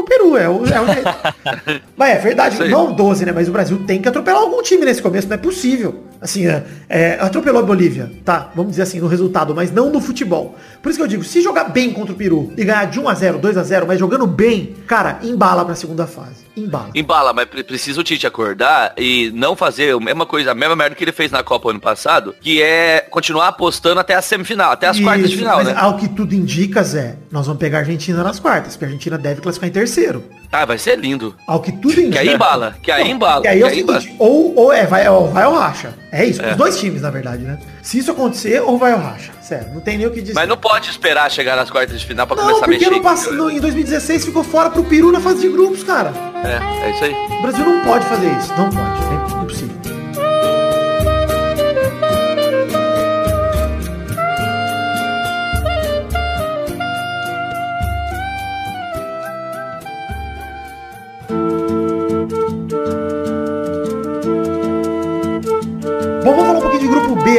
[0.00, 0.36] o Peru.
[0.36, 1.82] É o, é o jeito.
[1.96, 3.32] mas é verdade, Isso não 12, né?
[3.32, 5.28] Mas o Brasil tem que atropelar algum time nesse começo.
[5.28, 6.04] Não é possível.
[6.20, 8.50] Assim, é, é, atropelou a Bolívia, tá?
[8.54, 10.54] Vamos dizer assim, no resultado, mas não no futebol.
[10.82, 13.08] Por isso que eu digo, se jogar bem contra o Peru e ganhar de 1
[13.08, 16.44] a 0 2 a 0 mas jogando bem, cara, embala pra segunda fase.
[16.54, 16.90] Embala.
[16.94, 20.76] Embala, mas pre- precisa o Tite acordar e não fazer a mesma coisa, a mesma
[20.76, 24.72] merda que ele fez na Copa ano passado, que é continuar apostando até a semifinal,
[24.72, 25.74] até as quartas de Isso, final, né?
[25.74, 29.16] ao que tudo indica, Zé, nós vamos pegar a Argentina nas quartas, porque a Argentina
[29.16, 29.89] deve classificar em terceiro.
[30.52, 31.36] Ah, vai ser lindo.
[31.46, 32.10] Ao que tudo indica.
[32.10, 33.42] Que aí embala, que aí embala.
[33.42, 35.94] Que aí é o seguinte, ou, ou é, vai, ou vai ou racha.
[36.10, 37.56] É isso, os dois times, na verdade, né?
[37.82, 39.30] Se isso acontecer, ou vai ou racha.
[39.40, 40.34] Sério, não tem nem o que dizer.
[40.34, 42.90] Mas não pode esperar chegar nas quartas de final pra Não, começar a porque mexer.
[42.96, 46.12] no, pass- no- em 2016 ficou fora pro Peru na fase de grupos, cara.
[46.44, 47.12] É, é isso aí.
[47.38, 48.48] O Brasil não pode fazer isso.
[48.56, 49.36] Não pode.
[49.36, 49.69] É impossível.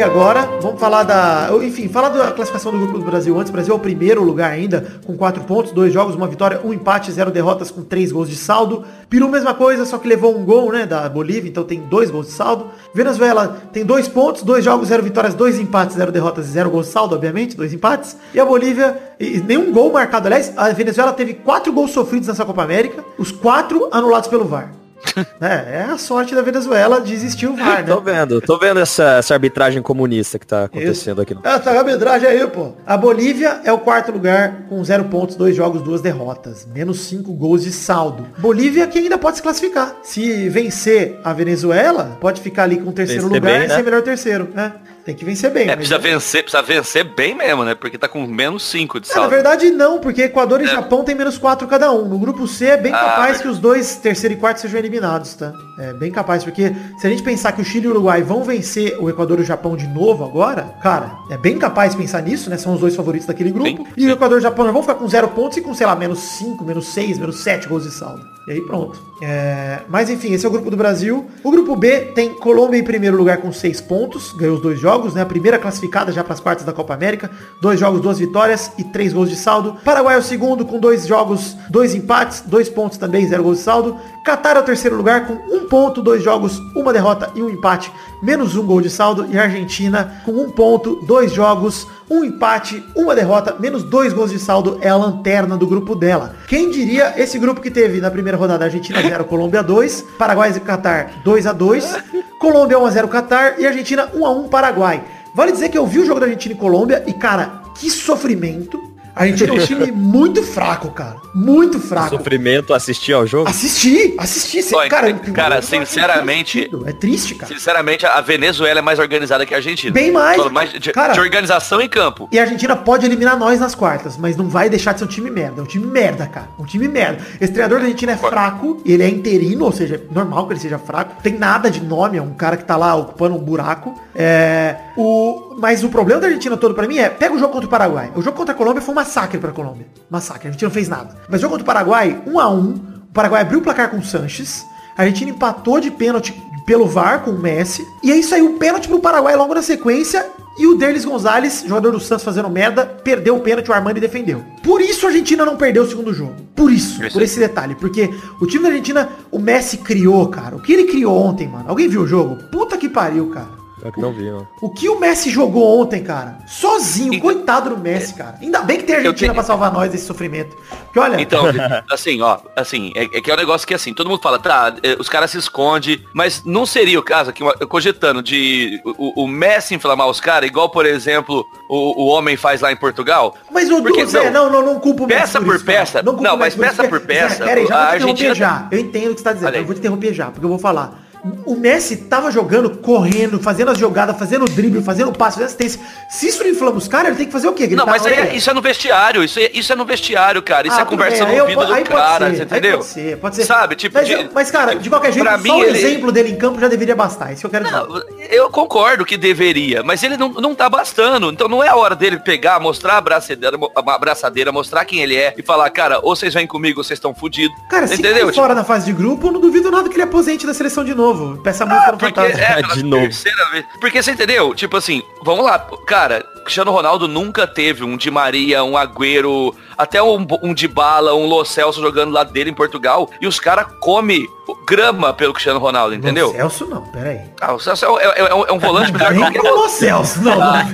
[0.02, 0.48] Agora.
[0.60, 1.48] Vamos falar da.
[1.62, 3.50] Enfim, falar da classificação do grupo do Brasil antes.
[3.50, 6.72] O Brasil é o primeiro lugar ainda, com quatro pontos, dois jogos, uma vitória, um
[6.72, 8.84] empate, zero derrotas com três gols de saldo.
[9.08, 10.86] Peru, mesma coisa, só que levou um gol, né?
[10.86, 12.66] Da Bolívia, então tem dois gols de saldo.
[12.94, 16.86] Venezuela tem dois pontos, dois jogos, zero vitórias, dois empates, zero derrotas e zero gols
[16.86, 18.16] de saldo, obviamente, dois empates.
[18.34, 20.26] E a Bolívia, e nenhum gol marcado.
[20.26, 24.81] Aliás, a Venezuela teve quatro gols sofridos nessa Copa América, os quatro anulados pelo VAR.
[25.40, 27.94] é, é a sorte da Venezuela de existir o VAR, né?
[27.94, 31.34] Tô vendo, tô vendo essa, essa arbitragem comunista que tá acontecendo aqui.
[31.34, 32.72] no- Essa arbitragem aí, pô.
[32.86, 36.66] A Bolívia é o quarto lugar com zero pontos, dois jogos, duas derrotas.
[36.72, 38.26] Menos cinco gols de saldo.
[38.38, 39.96] Bolívia que ainda pode se classificar.
[40.02, 43.76] Se vencer a Venezuela, pode ficar ali com o terceiro lugar bem, e né?
[43.76, 44.48] ser melhor terceiro.
[44.54, 44.72] né?
[45.04, 45.64] Tem que vencer bem.
[45.64, 47.74] É, mas- precisa vencer, precisa vencer bem mesmo, né?
[47.74, 49.30] Porque tá com menos 5 de É, na saldo.
[49.30, 50.68] verdade não, porque Equador e É.
[50.68, 52.06] Japão tem menos quatro cada um.
[52.06, 53.42] No grupo C é bem Ah, capaz verdade.
[53.42, 55.52] que os dois, terceiro e quarto, sejam eliminados, tá?
[55.78, 58.44] É bem capaz, porque se a gente pensar que o Chile e o Uruguai vão
[58.44, 62.22] vencer o Equador e o Japão de novo agora, cara, é bem capaz de pensar
[62.22, 62.56] nisso, né?
[62.56, 63.64] São os dois favoritos daquele grupo.
[63.64, 65.86] Bem, e o Equador e o Japão vão ficar com zero pontos e com, sei
[65.86, 68.22] lá, menos cinco, menos seis, menos sete gols de saldo.
[68.46, 69.00] E aí pronto.
[69.24, 71.24] É, Mas enfim, esse é o grupo do Brasil.
[71.44, 75.14] O grupo B tem Colômbia em primeiro lugar com seis pontos, ganhou os dois jogos,
[75.14, 75.22] né?
[75.22, 77.30] A primeira classificada já para as quartas da Copa América.
[77.60, 79.76] Dois jogos, duas vitórias e três gols de saldo.
[79.84, 83.62] Paraguai é o segundo com dois jogos, dois empates, dois pontos também, zero gols de
[83.62, 83.96] saldo.
[84.24, 87.92] Catar é o terceiro lugar com um ponto, dois jogos, uma derrota e um empate,
[88.22, 89.26] menos um gol de saldo.
[89.30, 94.30] E a Argentina com um ponto, dois jogos, um empate, uma derrota, menos dois gols
[94.30, 96.36] de saldo é a lanterna do grupo dela.
[96.46, 100.60] Quem diria esse grupo que teve na primeira rodada Argentina 0, Colômbia 2, Paraguai e
[100.60, 101.96] Catar 2 a 2,
[102.38, 105.02] Colômbia 1 a 0 Catar e Argentina 1 a 1 Paraguai.
[105.34, 108.91] Vale dizer que eu vi o jogo da Argentina e Colômbia e cara, que sofrimento.
[109.14, 111.16] A Argentina é um time muito fraco, cara.
[111.34, 112.16] Muito fraco.
[112.16, 113.48] Sofrimento assistir ao jogo?
[113.48, 114.62] Assisti, assisti.
[114.62, 116.70] cê- Olha, cara, cara, eu não sinceramente-.
[116.86, 117.52] É triste, cara.
[117.52, 119.92] Sinceramente, a Venezuela é mais organizada que a Argentina.
[119.92, 120.36] Bem mais.
[120.42, 122.26] Falo de, Cara- de organização em campo.
[122.32, 125.08] E a Argentina pode eliminar nós nas quartas, mas não vai deixar de ser um
[125.08, 125.60] time merda.
[125.60, 126.48] É um time merda, cara.
[126.58, 127.22] Um time merda.
[127.40, 130.60] Esse treinador da Argentina é fraco, ele é interino, ou seja, é normal que ele
[130.60, 131.22] seja fraco.
[131.22, 133.94] Tem nada de nome, é um cara que tá lá ocupando um buraco.
[134.14, 137.66] É, o, mas o problema da Argentina todo pra mim é, pega o jogo contra
[137.66, 138.12] o Paraguai.
[138.14, 139.86] O jogo contra a Colômbia foi um massacre pra Colômbia.
[140.10, 141.16] Massacre, a Argentina não fez nada.
[141.28, 143.98] Mas o jogo contra o Paraguai, 1 a 1 o Paraguai abriu o placar com
[143.98, 144.64] o Sanches.
[144.96, 146.34] A Argentina empatou de pênalti
[146.66, 147.86] pelo VAR com o Messi.
[148.02, 150.24] E aí saiu um pênalti pro Paraguai logo na sequência.
[150.58, 154.44] E o Derlis Gonzalez, jogador do Santos fazendo merda, perdeu o pênalti, o Armani defendeu.
[154.62, 156.34] Por isso a Argentina não perdeu o segundo jogo.
[156.54, 157.74] Por isso, por esse detalhe.
[157.74, 158.10] Porque
[158.40, 160.56] o time da Argentina, o Messi criou, cara.
[160.56, 161.64] O que ele criou ontem, mano?
[161.68, 162.36] Alguém viu o jogo?
[162.50, 163.61] Puta que pariu, cara.
[163.84, 164.42] Eu que não vi, ó.
[164.60, 166.38] O que o Messi jogou ontem, cara?
[166.46, 168.36] Sozinho, Então- coitado do Messi, cara.
[168.40, 170.56] Ainda bem que tem a Argentina tenho- pra salvar nós desse sofrimento.
[170.84, 171.44] Porque olha, Então,
[171.90, 174.74] assim, ó, assim, é, é que é um negócio que assim, todo mundo fala, tá,
[174.82, 179.26] é, os caras se escondem, mas não seria o caso aqui, cogitando de o, o
[179.28, 183.34] Messi inflamar os caras, igual, por exemplo, o, o homem faz lá em Portugal?
[183.50, 186.02] Mas o Porque, Zé, não, não, não culpa o Messi Peça por por isso, peça.
[186.04, 188.02] culpa Não, o Messi mas peça por Zé, peça, Pera aí, já a vou te
[188.12, 188.68] interromper já.
[188.70, 190.58] Eu entendo o que você tá dizendo, eu vou te interromper já, porque eu vou
[190.58, 191.02] falar.
[191.46, 195.46] O Messi tava jogando, correndo, fazendo as jogadas, fazendo o drible, fazendo o passe, fazendo
[195.46, 195.80] assistência.
[196.08, 197.62] Se isso não inflama os caras, ele tem que fazer o quê?
[197.62, 198.36] Não, Gritar mas aí, orelha?
[198.36, 200.66] isso é no vestiário, isso é, isso é no vestiário, cara.
[200.66, 202.78] Isso Ah, é conversa no ouvido do cara, ser, entendeu?
[202.78, 203.44] Pode ser, pode ser.
[203.44, 206.10] Sabe, tipo, mas, de- mas, cara, de qualquer jeito, pra só mim, o ele- exemplo
[206.10, 207.32] dele em campo já deveria bastar.
[207.32, 207.76] Isso que eu quero dizer.
[207.76, 211.30] Não, eu concordo que deveria, mas ele não, não tá bastando.
[211.30, 215.14] Então não é a hora dele pegar, mostrar a braçadeira, a braçadeira, mostrar quem ele
[215.16, 217.56] é e falar, cara, ou vocês vêm comigo ou vocês estão fudidos.
[217.70, 218.26] Cara, se Entendeu?
[218.26, 220.84] cair fora na fase de grupo, eu não duvido nada que ele aposente da seleção
[220.84, 221.11] de novo.
[221.42, 222.44] Peça muito Ah, no porque fantasma.
[222.44, 223.02] é pela De novo.
[223.02, 223.64] terceira vez.
[223.80, 224.54] Porque você entendeu?
[224.54, 230.02] Tipo assim, vamos lá, cara, Cristiano Ronaldo nunca teve um Di Maria, um Agüero, até
[230.02, 233.66] um, um Di Bala, um Lo Celso jogando lá dele em Portugal, e os caras
[233.80, 234.28] comem
[234.66, 236.28] grama pelo Cristiano Ronaldo, entendeu?
[236.28, 237.20] Lo Celso não, peraí.
[237.40, 240.22] Ah, o Celso é, é- é um, é um volante melhor que qualquer o Celso,
[240.22, 240.40] não.
[240.42, 240.64] Ah.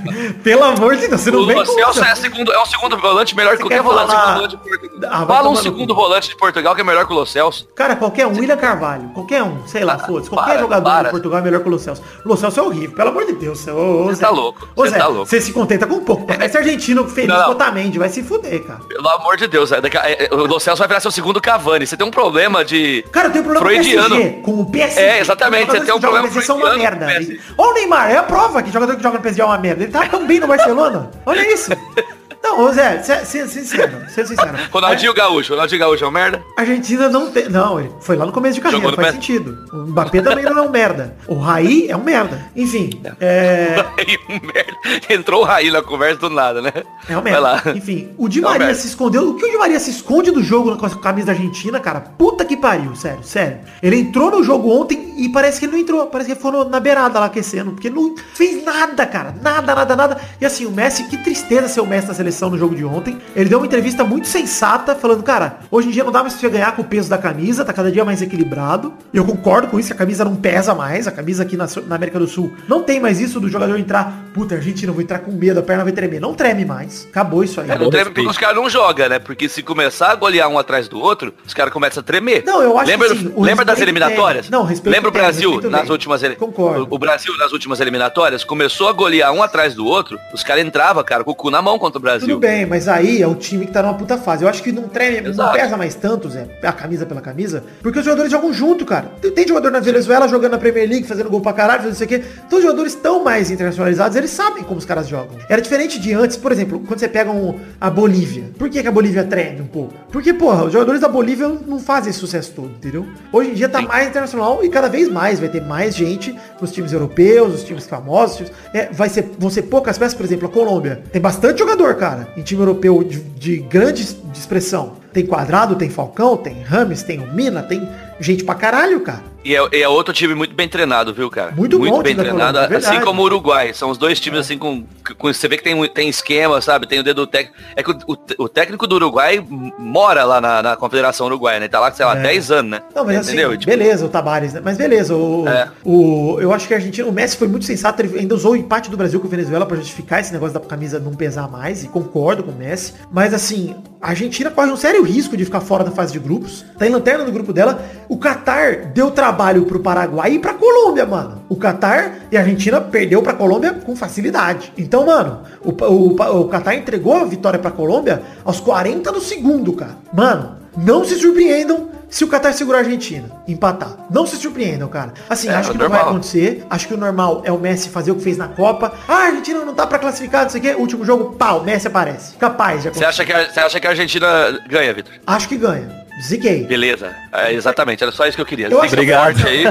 [0.43, 2.97] Pelo amor de Deus, você não O vem o Celso é, segundo, é um segundo
[2.99, 5.11] volante melhor que qualquer quer volante, falar- volante de Portugal.
[5.13, 7.67] Ah, Fala um segundo volante de Portugal que é melhor que o Lo Celso.
[7.75, 11.05] Cara, qualquer um, William Carvalho, qualquer um, sei lá, Ah, foda-se, qualquer para, jogador para.
[11.05, 12.03] de Portugal é melhor que o Lo Celso.
[12.25, 13.59] O Lo Celso é horrível, pelo amor de Deus.
[13.61, 14.21] Você Zé.
[14.25, 15.27] tá louco, você Zé, tá louco.
[15.27, 16.27] Você se contenta com um pouco.
[16.43, 18.81] Esse argentino feliz Não, Otamendi, vai se fuder, cara.
[18.89, 21.87] Pelo amor de Deus, é, é, o Lo Celso vai virar seu segundo Cavani.
[21.87, 23.05] Você tem um problema de...
[23.13, 24.15] Cara, eu tenho problema Freudiano.
[24.15, 25.01] o PSG, com o PSG.
[25.01, 27.07] É, exatamente, um jogam no problema PSG são uma merda.
[27.07, 27.41] o.
[27.57, 29.85] Olha o Neymar, é a prova que jogador que joga no PSG é uma merda.
[29.85, 31.11] Ele tá tão bem no Barcelona.
[31.25, 31.71] Olha isso.
[32.57, 34.57] Não, Zé, sé- sé- sincero, ser sincero.
[34.73, 36.43] Ronaldinho Gaúcho, Ronaldinho Gaúcho é um merda?
[36.57, 37.49] A Argentina não tem.
[37.49, 39.59] Não, ele foi lá no começo de carreira, Jogou faz sentido.
[39.73, 41.17] O Mbappé também não é um merda.
[41.27, 42.41] O Raí é um merda.
[42.57, 43.77] Enfim, é.
[43.99, 45.13] Aí, um merda.
[45.15, 46.73] Entrou o Raí na conversa do nada, né?
[47.09, 47.55] É um Vai lá.
[47.65, 47.77] merda.
[47.79, 48.81] Enfim, o Di É um Maria merda.
[48.81, 49.29] se escondeu.
[49.31, 52.01] O que o Di Maria se esconde do jogo com a camisa da Argentina, cara?
[52.01, 53.59] Puta que pariu, sério, sério.
[53.83, 56.07] Ele entrou no jogo ontem e parece que ele não entrou.
[56.07, 57.73] Parece que ele foi na beirada lá aquecendo.
[57.73, 59.35] Porque não fez nada, cara.
[59.43, 60.19] Nada, nada, nada.
[60.41, 63.19] E assim, o Messi, que tristeza ser o Messi da seleção no jogo de ontem.
[63.35, 66.41] Ele deu uma entrevista muito sensata, falando, cara, hoje em dia não dá mais pra
[66.41, 68.93] você ganhar com o peso da camisa, tá cada dia mais equilibrado.
[69.13, 71.07] E eu concordo com isso, a camisa não pesa mais.
[71.07, 74.13] A camisa aqui na, na América do Sul não tem mais isso do jogador entrar,
[74.33, 76.21] puta, Argentina, eu vou entrar com medo, a perna vai tremer.
[76.21, 77.07] Não treme mais.
[77.11, 77.71] Acabou isso aí.
[77.71, 79.19] É, não treme porque os caras não jogam, né?
[79.19, 82.45] Porque se começar a golear um atrás do outro, os caras começam a tremer.
[82.45, 84.51] Não, eu acho lembra, que sim, Lembra das respeito eliminatórias?
[84.51, 85.91] Não, respeito Lembra o tem, Brasil nas tem.
[85.91, 86.87] últimas ele- Concordo.
[86.91, 90.65] O, o Brasil nas últimas eliminatórias começou a golear um atrás do outro, os caras
[90.65, 92.28] entravam, cara, com o cu na mão contra o Brasil.
[92.29, 94.45] Tudo bem, mas aí é o time que tá numa puta fase.
[94.45, 97.99] Eu acho que não treme, não pesa mais tanto, Zé, a camisa pela camisa, porque
[97.99, 99.07] os jogadores jogam junto, cara.
[99.21, 102.05] Tem, tem jogador na Venezuela jogando na Premier League, fazendo gol pra caralho, fazendo isso
[102.05, 102.23] aqui.
[102.47, 105.37] Então os jogadores estão mais internacionalizados, eles sabem como os caras jogam.
[105.49, 108.45] Era diferente de antes, por exemplo, quando você pega um- a Bolívia.
[108.59, 109.95] Por que, que a Bolívia treme um pouco?
[110.11, 113.07] Porque, porra, os jogadores da Bolívia não fazem esse sucesso todo, entendeu?
[113.33, 116.73] Hoje em dia tá mais internacional e cada vez mais vai ter mais gente nos
[116.73, 118.33] times europeus, os times famosos.
[118.33, 121.03] os times- é, vai ser, vão ser poucas peças, por exemplo, a Colômbia.
[121.13, 124.97] Tem bastante jogador, cara, em time europeu de, de grande de expressão.
[125.13, 127.89] Tem Quadrado, tem Falcão, tem Rames, tem o Mina, tem
[128.21, 129.23] gente pra caralho, cara.
[129.49, 131.53] E é, é outro time muito bem treinado, viu, cara?
[131.53, 133.73] Muito bom o bem treinado, é assim como o Uruguai.
[133.73, 134.85] São os dois times assim com,
[135.17, 136.87] com você vê que tem, tem esquema, sabe?
[136.87, 137.57] Tem o dedo técnico.
[137.75, 139.43] É que o, o- o técnico do Uruguai
[139.79, 141.69] mora lá na, na Confederação Uruguaia, né?
[141.69, 142.21] Tá lá, sei lá, É.
[142.21, 142.83] 10 anos, né?
[142.95, 143.49] Não, mas Entendeu?
[143.49, 144.61] assim, Tipo, beleza, o Tabares, né?
[144.63, 145.69] Mas beleza, o, É.
[145.83, 148.57] o, eu acho que a Argentina, o Messi foi muito sensato, ele ainda usou o
[148.57, 151.83] empate do Brasil com a Venezuela pra justificar esse negócio da camisa não pesar mais,
[151.85, 152.93] e concordo com o Messi.
[153.11, 156.65] Mas assim, a Argentina corre um sério risco de ficar fora da fase de grupos,
[156.79, 157.85] tá em lanterna do grupo dela.
[158.09, 161.43] O Qatar deu trabalho pro Paraguai e pra Colômbia, mano.
[161.49, 164.73] O Qatar e a Argentina perdeu pra Colômbia com facilidade.
[164.79, 169.73] Então, mano, o, o, o Qatar entregou a vitória pra Colômbia aos 40 do segundo,
[169.73, 169.97] cara.
[170.13, 173.95] Mano, não se surpreendam se o Qatar segurar a Argentina, empatar.
[174.11, 175.13] Não se surpreendam, cara.
[175.29, 176.11] Assim, É, acho que não vai normal.
[176.15, 176.65] acontecer.
[176.71, 178.95] Acho que o normal é o Messi fazer o que fez na Copa.
[179.07, 180.75] Ah, a Argentina não tá pra classificar, não sei o quê.
[180.79, 182.35] Último jogo, pau, Messi aparece.
[182.37, 183.05] Capaz de Você acontecer.
[183.05, 185.13] acha, que a, você acha que a Argentina ganha, Vitor?
[185.27, 186.07] Acho que ganha.
[186.27, 186.65] Ziquei.
[186.65, 187.15] Beleza.
[187.31, 188.69] É, exatamente, era só isso que eu queria.
[188.69, 189.65] Eu Zica que- forte aí.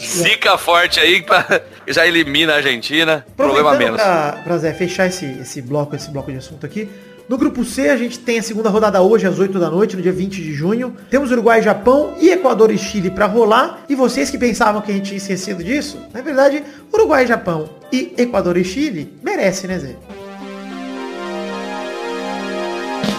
[0.00, 3.24] Zica forte aí, pra, já elimina a Argentina.
[3.36, 4.00] Problema menos.
[4.00, 6.88] pra, pra Zé, fechar esse, esse bloco, esse bloco de assunto aqui.
[7.28, 10.02] No grupo C, a gente tem a segunda rodada hoje, às 8 da noite, no
[10.02, 10.96] dia 20 de junho.
[11.10, 13.80] Temos Uruguai, Japão e Equador e Chile pra rolar.
[13.88, 16.62] E vocês que pensavam que a gente tinha esquecido disso, na verdade,
[16.92, 19.96] Uruguai, Japão e Equador e Chile merece, né, Zé?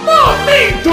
[0.06, 0.90] Momento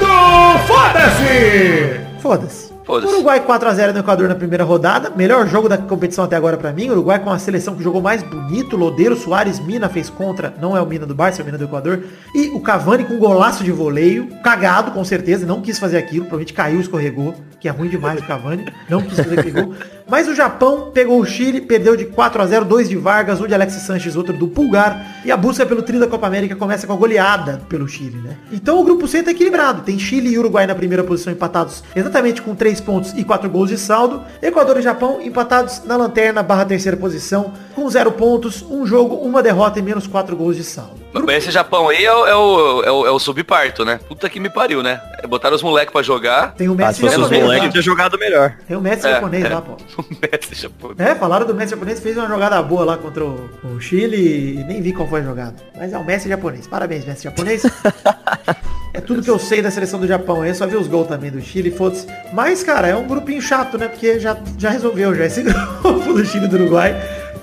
[0.00, 2.00] do Foda-se!
[2.20, 2.73] Foda-se.
[2.86, 5.10] Uruguai 4x0 no Equador na primeira rodada.
[5.16, 6.90] Melhor jogo da competição até agora pra mim.
[6.90, 8.76] Uruguai com a seleção que jogou mais bonito.
[8.76, 10.52] Lodeiro, Soares, Mina fez contra.
[10.60, 12.04] Não é o Mina do Barça, é o Mina do Equador.
[12.34, 14.28] E o Cavani com um golaço de voleio.
[14.42, 15.46] Cagado, com certeza.
[15.46, 16.26] Não quis fazer aquilo.
[16.26, 17.34] Provavelmente caiu, escorregou.
[17.58, 18.66] Que é ruim demais o Cavani.
[18.90, 19.74] Não quis fazer aquele gol.
[20.06, 23.46] Mas o Japão pegou o Chile, perdeu de 4 a 0 dois de Vargas, um
[23.46, 25.22] de Alexis Sanches, outro do Pulgar.
[25.24, 28.36] E a busca pelo tri da Copa América começa com a goleada pelo Chile, né?
[28.52, 29.80] Então o grupo C tá equilibrado.
[29.80, 33.48] Tem Chile e Uruguai na primeira posição empatados exatamente com 3 3 pontos e 4
[33.48, 34.22] gols de saldo.
[34.42, 39.42] Equador e Japão empatados na lanterna barra terceira posição, com 0 pontos, um jogo, uma
[39.42, 41.03] derrota e menos 4 gols de saldo.
[41.28, 44.00] Esse Japão aí é o, é o, é o, é o subparto, né?
[44.08, 45.00] Puta que me pariu, né?
[45.28, 46.54] Botaram os moleques pra jogar.
[46.54, 47.70] Tem o Ah, Messi se fosse os japonês moleques, lá.
[47.72, 48.54] tinha jogado melhor.
[48.66, 49.48] Tem o Messi É, japonês é.
[49.48, 49.76] lá, pô.
[50.02, 50.98] O Messi japonês.
[51.10, 54.16] É, falaram do Messi japonês, fez uma jogada boa lá contra o, o Chile
[54.60, 55.54] e nem vi qual foi a jogada.
[55.76, 56.66] Mas é o Messi japonês.
[56.66, 57.62] Parabéns, Messi japonês.
[58.92, 60.42] é tudo que eu sei da seleção do Japão.
[60.42, 62.06] aí, Eu só vi os gols também do Chile, foda-se.
[62.32, 63.88] Mas, cara, é um grupinho chato, né?
[63.88, 65.42] Porque já, já resolveu já esse
[65.82, 66.94] grupo do Chile e do Uruguai.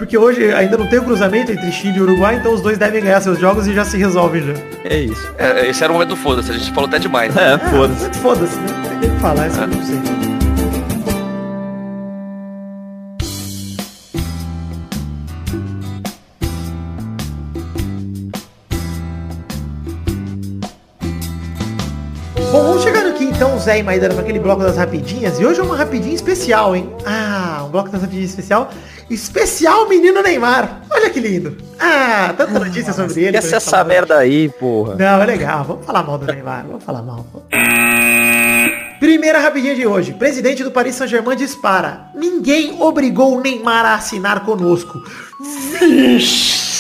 [0.02, 3.04] Porque hoje ainda não tem o cruzamento entre Chile e Uruguai, então os dois devem
[3.04, 4.54] ganhar seus jogos e já se resolve já.
[4.84, 5.32] É isso.
[5.38, 7.38] É, esse era o momento do foda-se, a gente falou até demais.
[7.38, 8.08] É, Ah, foda-se.
[8.08, 8.68] mas Foda-se, né?
[8.94, 10.02] Não tem o que falar, isso eu não sei.
[22.52, 25.40] Bom, vamos chegando aqui então, Zé e Maidana, para aquele bloco das rapidinhas.
[25.40, 26.90] E hoje é uma rapidinha especial, hein?
[27.06, 28.70] Ah, um bloco das rapidinhas especial.
[29.13, 30.84] Especial menino Neymar.
[30.89, 31.58] Olha que lindo.
[31.78, 33.38] Ah, tanta notícia sobre ele.
[33.38, 33.84] Esquece essa falar.
[33.84, 34.95] merda aí, porra.
[34.95, 35.65] Não, é legal.
[35.65, 36.65] Vamos falar mal do Neymar.
[36.65, 37.26] Vamos falar mal.
[39.00, 40.13] Primeira rapidinha de hoje.
[40.13, 42.06] Presidente do Paris Saint-Germain dispara.
[42.15, 45.02] Ninguém obrigou o Neymar a assinar conosco.
[45.80, 46.71] Vixe.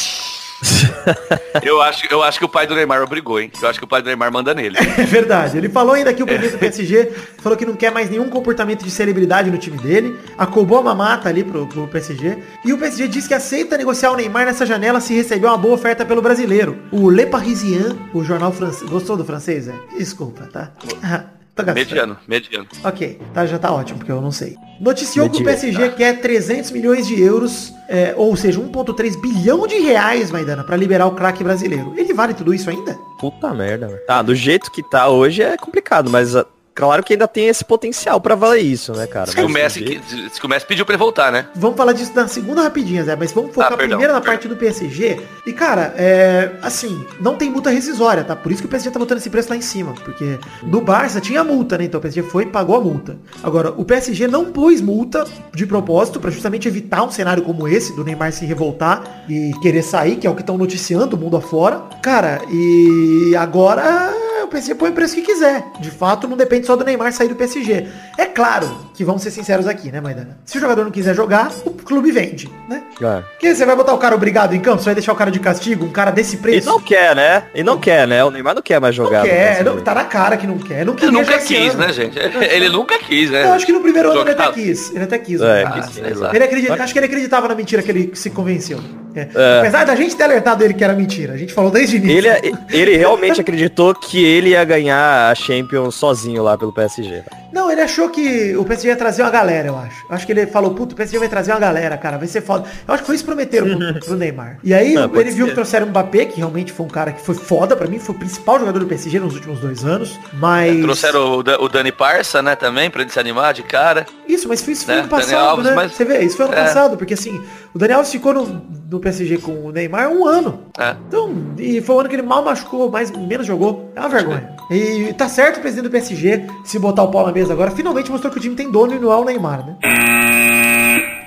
[1.63, 3.51] Eu acho, eu acho que o pai do Neymar obrigou, hein?
[3.61, 4.77] Eu acho que o pai do Neymar manda nele.
[4.97, 5.57] É verdade.
[5.57, 8.83] Ele falou ainda que o presidente do PSG falou que não quer mais nenhum comportamento
[8.83, 10.17] de celebridade no time dele.
[10.37, 12.37] Acobou a mamata ali pro, pro PSG.
[12.63, 15.73] E o PSG diz que aceita negociar o Neymar nessa janela se receber uma boa
[15.75, 16.77] oferta pelo brasileiro.
[16.91, 18.89] O Le Parisien, o jornal francês.
[18.89, 19.73] Gostou do francês, é?
[19.97, 20.71] Desculpa, tá?
[21.61, 21.87] Tô gastando.
[21.87, 22.67] Mediano, mediano.
[22.83, 24.55] Ok, tá, já tá ótimo, porque eu não sei.
[24.79, 25.59] Noticiou que o Mediano.
[25.59, 30.75] PSG quer 300 milhões de euros, é, ou seja, 1.3 bilhão de reais, Maidana, pra
[30.75, 31.93] liberar o craque brasileiro.
[31.97, 32.93] Ele vale tudo isso ainda?
[33.19, 34.05] Puta merda, velho.
[34.05, 36.45] Tá, do jeito que tá hoje é complicado, mas ah,
[36.81, 39.31] claro que ainda tem esse potencial pra valer isso, né, cara?
[39.31, 41.45] Que, o Messi, que- que o Messi pediu pra ele voltar, né?
[41.55, 44.33] Vamos falar disso na segunda rapidinha, Zé, mas vamos focar Ah, perdão, primeiro na perdão.
[44.33, 45.21] parte do PSG.
[45.45, 48.35] E, cara, é, assim, não tem multa rescisória, tá?
[48.35, 51.21] Por isso que o PSG tá botando esse preço lá em cima, porque no Barça
[51.21, 51.83] tinha multa, né?
[51.85, 53.15] Então o PSG foi e pagou a multa.
[53.43, 57.95] Agora, o PSG não pôs multa de propósito pra justamente evitar um cenário como esse,
[57.95, 61.37] do Neymar se revoltar e querer sair, que é o que estão noticiando o mundo
[61.37, 61.81] afora.
[62.01, 64.13] Cara, e agora
[64.43, 65.63] o PSG põe o preço que quiser.
[65.79, 67.87] De fato, não depende só do Neymar sair do PSG.
[68.17, 70.37] É claro que vamos ser sinceros aqui, né, Maidana?
[70.45, 72.83] Se o jogador não quiser jogar, o clube vende, né?
[73.01, 73.21] É.
[73.31, 75.39] Porque você vai botar o cara obrigado em campo, você vai deixar o cara de
[75.39, 76.67] castigo, um cara desse E preço?
[76.67, 77.43] não quer, né?
[77.53, 78.23] E não quer, né?
[78.23, 79.19] O Neymar não quer mais jogar.
[79.19, 80.85] Não quer, não, tá na cara que não quer.
[80.85, 81.79] Não Ele queria nunca quis, ano.
[81.79, 82.19] né, gente?
[82.51, 83.43] Ele nunca quis, né?
[83.43, 84.93] Eu acho que no primeiro ano ele até quis.
[84.93, 85.41] Ele até quis.
[85.41, 86.13] É, né?
[86.15, 86.33] lá.
[86.33, 88.79] Ele acredita, acho que ele acreditava na mentira que ele se convenceu.
[89.15, 89.27] É.
[89.33, 89.59] É.
[89.59, 91.33] Apesar da gente ter alertado ele que era mentira.
[91.33, 92.17] A gente falou desde o início.
[92.17, 97.23] Ele, é- ele realmente acreditou que ele ia ganhar a Champions sozinho lá pelo PSG.
[97.51, 100.05] Não, ele achou que o PSG ia trazer uma galera, eu acho.
[100.09, 102.39] Eu acho que ele falou, puto, o PSG vai trazer uma galera, cara, vai ser
[102.41, 102.65] foda.
[102.87, 104.57] Eu acho que foi isso que prometeram pro, pro Neymar.
[104.63, 105.49] E aí pode ele viu ser.
[105.51, 108.15] que trouxeram o Mbappé, que realmente foi um cara que foi foda pra mim, foi
[108.15, 110.17] o principal jogador do PSG nos últimos dois anos.
[110.33, 110.81] Mas.
[110.81, 114.05] Trouxeram o, o Dani Parça, né, também, pra ele se animar de cara.
[114.25, 114.99] Isso, mas foi isso foi Né?
[115.01, 115.73] ano passado, Alves, né?
[115.75, 116.61] mas- Você vê, isso foi ano É.
[116.63, 117.43] passado, porque assim,
[117.73, 120.59] o Daniel Alves ficou no, no PSG com o Neymar um ano.
[120.77, 120.95] É.
[121.07, 123.91] Então, e foi o ano que ele mal machucou, mais, menos jogou.
[123.95, 124.49] É uma vergonha.
[124.69, 127.71] E tá certo o presidente do PSG se botar o pau na mesa agora.
[127.71, 129.77] Finalmente mostrou que o time tem dono e não é o Neymar, né?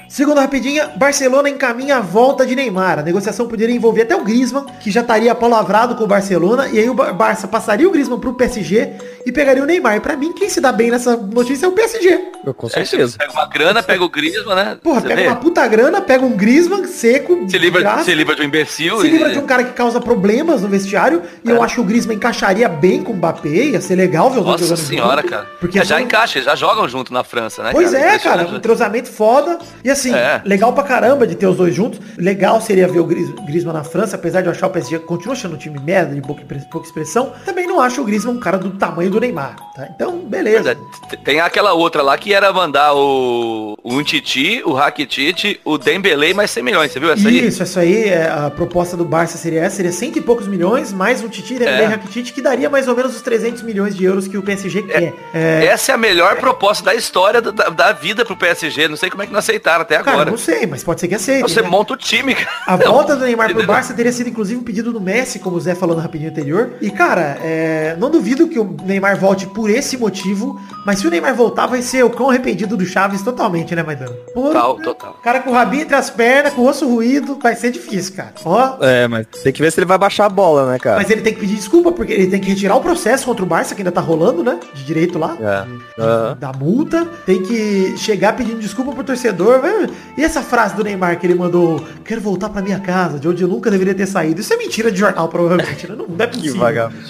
[0.09, 3.01] Segunda rapidinha, Barcelona encaminha a volta de Neymar.
[3.01, 6.79] A negociação poderia envolver até o Griezmann, que já estaria palavrado com o Barcelona, e
[6.79, 8.93] aí o Bar- Barça passaria o Griezmann pro PSG
[9.27, 9.97] e pegaria o Neymar.
[9.97, 12.29] E pra mim, quem se dá bem nessa notícia é o PSG.
[12.47, 13.17] Eu, com certeza.
[13.19, 14.79] pega uma grana, pega o Griezmann, né?
[14.83, 15.29] Porra, Você pega vê?
[15.29, 19.01] uma puta grana, pega um Griezmann seco, Se livra, graça, se livra de um imbecil.
[19.01, 21.81] se e- livra de um cara que causa problemas no vestiário, e eu acho que
[21.81, 24.87] o Griezmann encaixaria bem com o Mbappé, ia ser legal ver os dois Nossa jogando
[24.89, 25.47] senhora, junto, cara.
[25.61, 27.71] Porque É, já são- encaixa, eles já jogam junto na França, né?
[27.73, 29.59] Pois é, cara, um entrosamento foda.
[29.83, 30.43] E assim, É.
[30.45, 32.01] legal pra caramba de ter os dois juntos.
[32.19, 35.33] Legal seria ver o Gris- Griezmann na França, apesar de eu achar o PSG continua
[35.35, 37.33] achando um time merda, de pouca, pouca expressão.
[37.45, 39.89] Também não acho o Griezmann um cara do tamanho do Neymar, tá?
[39.95, 40.73] Então, beleza.
[40.73, 46.31] é, Tem aquela outra lá que era mandar o, o Untiti, o Rakitic, o Dembele
[46.31, 47.47] e mais 100 milhões, você viu essa aí?
[47.47, 50.93] Isso, isso aí, é, a proposta do Barça seria essa, seria cento e poucos milhões,
[50.93, 51.87] mais um Titi Dembélé É.
[51.87, 55.15] Rakitic, que daria mais ou menos os 300 milhões de euros que o PSG quer.
[55.33, 58.89] É, Essa é a melhor proposta da história da, da- da vida pro PSG.
[58.89, 60.31] Não sei como é que não aceitaram até cara, agora.
[60.31, 61.43] não sei, mas pode ser que aceite.
[61.43, 61.69] Você né?
[61.69, 62.51] monta o time, cara.
[62.67, 63.65] A volta do Neymar pro?
[63.67, 66.73] Barça teria sido inclusive um pedido do Messi, como o Zé falou no rapidinho anterior.
[66.81, 71.11] E cara, é, não duvido que o Neymar volte por esse motivo, mas se o
[71.11, 74.13] Neymar voltar, vai ser o macacão arrependido do Chaves totalmente, né, Maidana?
[74.33, 75.17] Total, total.
[75.23, 78.33] Cara com o rabinho entre as pernas, com o osso ruído, vai ser difícil, cara.
[78.45, 80.97] Ó, É, mas tem que ver se ele vai baixar a bola, né, cara?
[80.97, 83.47] mas ele tem que pedir desculpa, porque ele tem que retirar o processo contra o
[83.47, 84.59] Barça, que ainda tá rolando, né?
[84.75, 85.37] De direito lá.
[85.41, 86.35] É.
[86.39, 87.05] Da multa.
[87.27, 89.61] Tem que chegar pedindo desculpa pro torcedor.
[89.61, 93.29] Vai- E essa frase do Neymar que ele mandou, quero voltar pra minha casa, de
[93.29, 94.41] onde eu nunca deveria ter saído.
[94.41, 95.95] Isso é mentira de jornal, provavelmente, né?
[95.97, 96.53] Não, não é possível.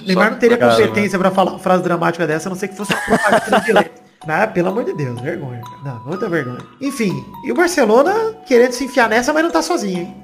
[0.07, 2.93] Neymar não teria competência pra falar uma frase dramática dessa, a não ser que fosse
[2.93, 4.04] uma propaganda.
[4.27, 5.61] Ah, pelo amor de Deus, vergonha.
[5.85, 6.61] Não, muita vergonha.
[6.81, 8.13] Enfim, e o Barcelona
[8.47, 10.15] querendo se enfiar nessa, mas não tá sozinho, hein?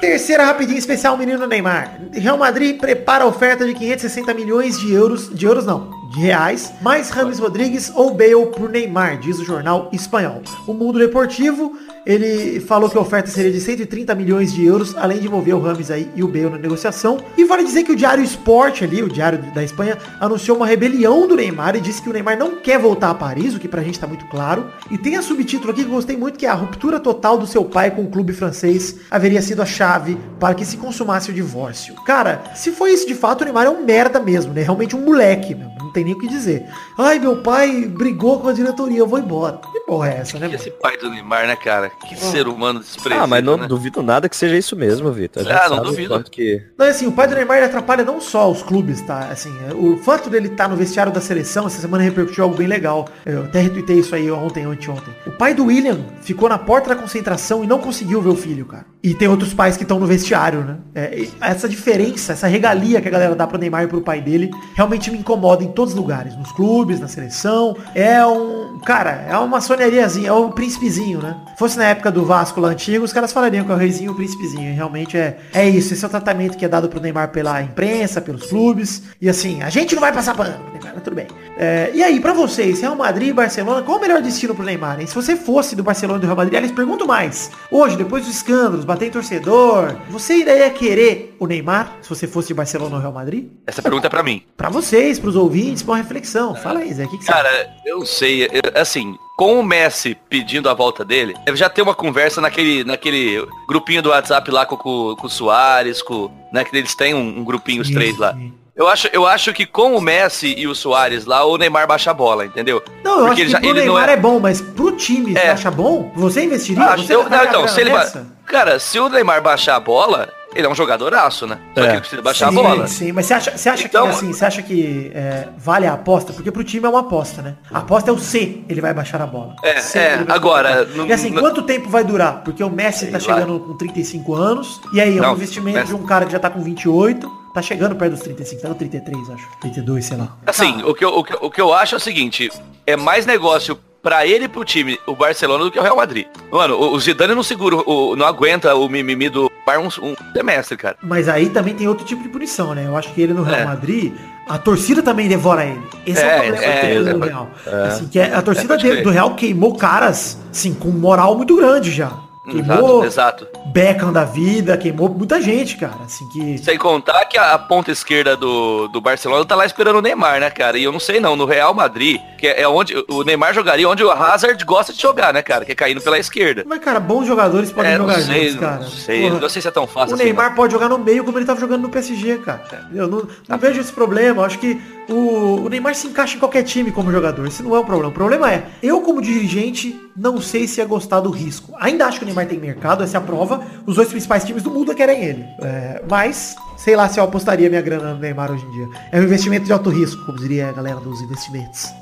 [0.00, 2.00] Terceira rapidinha especial, menino Neymar.
[2.12, 7.08] Real Madrid prepara oferta de 560 milhões de euros, de euros não, de reais, mais
[7.10, 10.42] Rames Rodrigues ou Bale por Neymar, diz o jornal espanhol.
[10.66, 15.18] O Mundo Deportivo, ele falou que a oferta seria de 130 milhões de euros, além
[15.18, 17.18] de envolver o Rames aí e o Bale na negociação.
[17.36, 21.26] E vale dizer que o Diário Sport ali, o Diário da Espanha, anunciou uma rebelião
[21.28, 23.82] do Neymar e disse que o Neymar não quer voltar a Paris, o que pra
[23.82, 24.66] gente tá muito claro.
[24.90, 27.46] E tem a subtítulo aqui que eu gostei muito, que é a ruptura total do
[27.46, 31.34] seu pai com o clube francês haveria sido a chave para que se consumasse o
[31.34, 31.94] divórcio.
[32.04, 34.62] Cara, se foi isso de fato, o Neymar é um merda mesmo, né?
[34.62, 35.68] Realmente um moleque, meu.
[35.78, 36.66] não tem nem o que dizer.
[36.98, 39.60] Ai, meu pai brigou com a diretoria, eu vou embora.
[39.72, 41.91] Que porra é essa, né, esse pai do Neymar, né, cara?
[42.08, 43.66] Que ser humano desprezível, Ah, mas não né?
[43.66, 45.44] duvido nada que seja isso mesmo, Vitor.
[45.50, 46.22] Ah, não duvido.
[46.24, 46.62] Que...
[46.76, 49.28] Não, assim, o pai do Neymar ele atrapalha não só os clubes, tá?
[49.30, 53.08] Assim, o fato dele estar no vestiário da seleção, essa semana repercutiu algo bem legal.
[53.24, 55.14] Eu até retuitei isso aí ontem, anteontem.
[55.26, 58.66] O pai do William ficou na porta da concentração e não conseguiu ver o filho,
[58.66, 58.86] cara.
[59.02, 60.76] E tem outros pais que estão no vestiário, né?
[60.94, 64.50] É, essa diferença, essa regalia que a galera dá pro Neymar e pro pai dele,
[64.74, 66.36] realmente me incomoda em todos os lugares.
[66.36, 67.76] Nos clubes, na seleção.
[67.94, 68.78] É um...
[68.84, 71.36] Cara, é uma sonhariazinha, é um príncipezinho, né?
[71.58, 74.12] Fosse na época do Vasco lá antigo, os caras falariam que é o reizinho e
[74.12, 74.70] o príncipezinho.
[74.70, 75.92] E realmente é, é isso.
[75.92, 79.02] Esse é o tratamento que é dado pro Neymar pela imprensa, pelos clubes.
[79.20, 81.26] E assim, a gente não vai passar pano, Neymar, tudo bem.
[81.58, 85.00] É, e aí, pra vocês, Real Madrid e Barcelona, qual o melhor destino pro Neymar?
[85.00, 85.06] hein?
[85.06, 87.50] Se você fosse do Barcelona e do Real Madrid, eles perguntam mais.
[87.70, 92.26] Hoje, depois dos escândalos, bater em torcedor, você ainda ia querer o Neymar se você
[92.26, 93.48] fosse de Barcelona ou Real Madrid?
[93.66, 94.42] Essa pergunta é pra mim.
[94.56, 96.54] Pra vocês, pros ouvintes, pra uma reflexão.
[96.54, 97.26] Fala aí, Zé, o que, que?
[97.26, 101.86] Cara, eu sei, eu- assim, com o Messi pedindo a volta dele, eu já tenho
[101.86, 106.64] uma conversa naquele, naquele grupinho do WhatsApp lá com, com, com o Soares, com, né,
[106.64, 108.32] que eles têm um, um grupinho, os Sim, três lá.
[108.34, 108.52] sim.
[108.74, 112.10] Eu acho, eu acho que com o Messi e o Soares lá, o Neymar baixa
[112.10, 112.82] a bola, entendeu?
[113.04, 114.16] Não, eu Porque acho que já- pro Neymar é- é...
[114.16, 115.50] bom, mas pro time, você É.
[115.50, 116.10] acha bom?
[116.16, 116.82] Você investiria?
[116.82, 118.10] Ah, você eu- vai não, então, se ele ba-?
[118.46, 121.58] Cara, se o Neymar baixar a bola, ele é um jogadoraço, né?
[121.74, 121.86] Só É.
[121.86, 122.86] que ele precisa baixar sim, a bola.
[122.86, 125.94] Sim, mas você acha, você acha Então- que assim, você acha que é, vale a
[125.94, 126.32] aposta?
[126.32, 127.56] Porque pro time é uma aposta, né?
[127.72, 129.54] A aposta é o C, ele vai baixar a bola.
[129.62, 132.42] É, C, é, agora, não- E assim, não- quanto tempo vai durar?
[132.44, 133.40] Porque o Messi tá Sei lá.
[133.40, 136.32] chegando com 35 anos, e aí é um Não, investimento Messi- de um cara que
[136.32, 139.48] já tá com 28, tá chegando perto dos 35, tá no 33, acho.
[139.60, 140.36] 32, sei lá.
[140.46, 140.86] Assim, Tá.
[140.88, 142.50] o, que eu, o, que, o que eu acho é o seguinte,
[142.86, 146.26] é mais negócio pra ele e pro time, o Barcelona, do que o Real Madrid.
[146.50, 150.14] Mano, o, o Zidane não segura, o, não aguenta o mimimi do Bar um, um
[150.34, 150.96] semestre, cara.
[151.02, 152.84] Mas aí também tem outro tipo de punição, né?
[152.86, 153.64] Eu acho que ele no Real É.
[153.64, 154.12] Madrid,
[154.48, 155.80] a torcida também devora ele.
[156.04, 157.28] Esse é, É, o problema é, dele é, no é.
[157.28, 157.50] Real.
[157.86, 161.54] Assim, que é- a torcida É, dele- do Real queimou caras, assim, com moral muito
[161.56, 162.10] grande já.
[162.44, 163.46] Queimou Exato, exato.
[163.66, 165.94] Beckham da vida, queimou muita gente, cara.
[166.04, 166.58] Assim que.
[166.58, 170.40] Sem contar que a, a ponta esquerda do, do Barcelona tá lá esperando o Neymar,
[170.40, 170.76] né, cara?
[170.76, 173.88] E eu não sei não, no Real Madrid, que é, é onde o Neymar jogaria
[173.88, 175.64] onde o Hazard gosta de jogar, né, cara?
[175.64, 176.64] Que é caindo pela esquerda.
[176.66, 178.80] Mas, cara, bons jogadores podem É, jogar sei, juntos, cara.
[178.80, 180.24] não sei, Porra, não sei se é tão fácil O assim.
[180.24, 182.88] Neymar pode jogar no meio como ele tava jogando no PSG, cara.
[182.92, 184.40] Eu não, não vejo esse problema.
[184.42, 187.46] Eu acho que o, o Neymar se encaixa em qualquer time como jogador.
[187.46, 188.10] Esse não é o problema.
[188.10, 191.72] O problema é, eu como dirigente, não sei se ia gostar do risco.
[191.78, 193.62] Ainda acho que o Neymar tem mercado, essa é a prova.
[193.86, 195.44] Os dois principais times do mundo querem ele.
[195.60, 198.88] É, mas, sei lá se eu apostaria minha grana no Neymar hoje em dia.
[199.12, 201.92] É um investimento de alto risco, como diria a galera dos investimentos.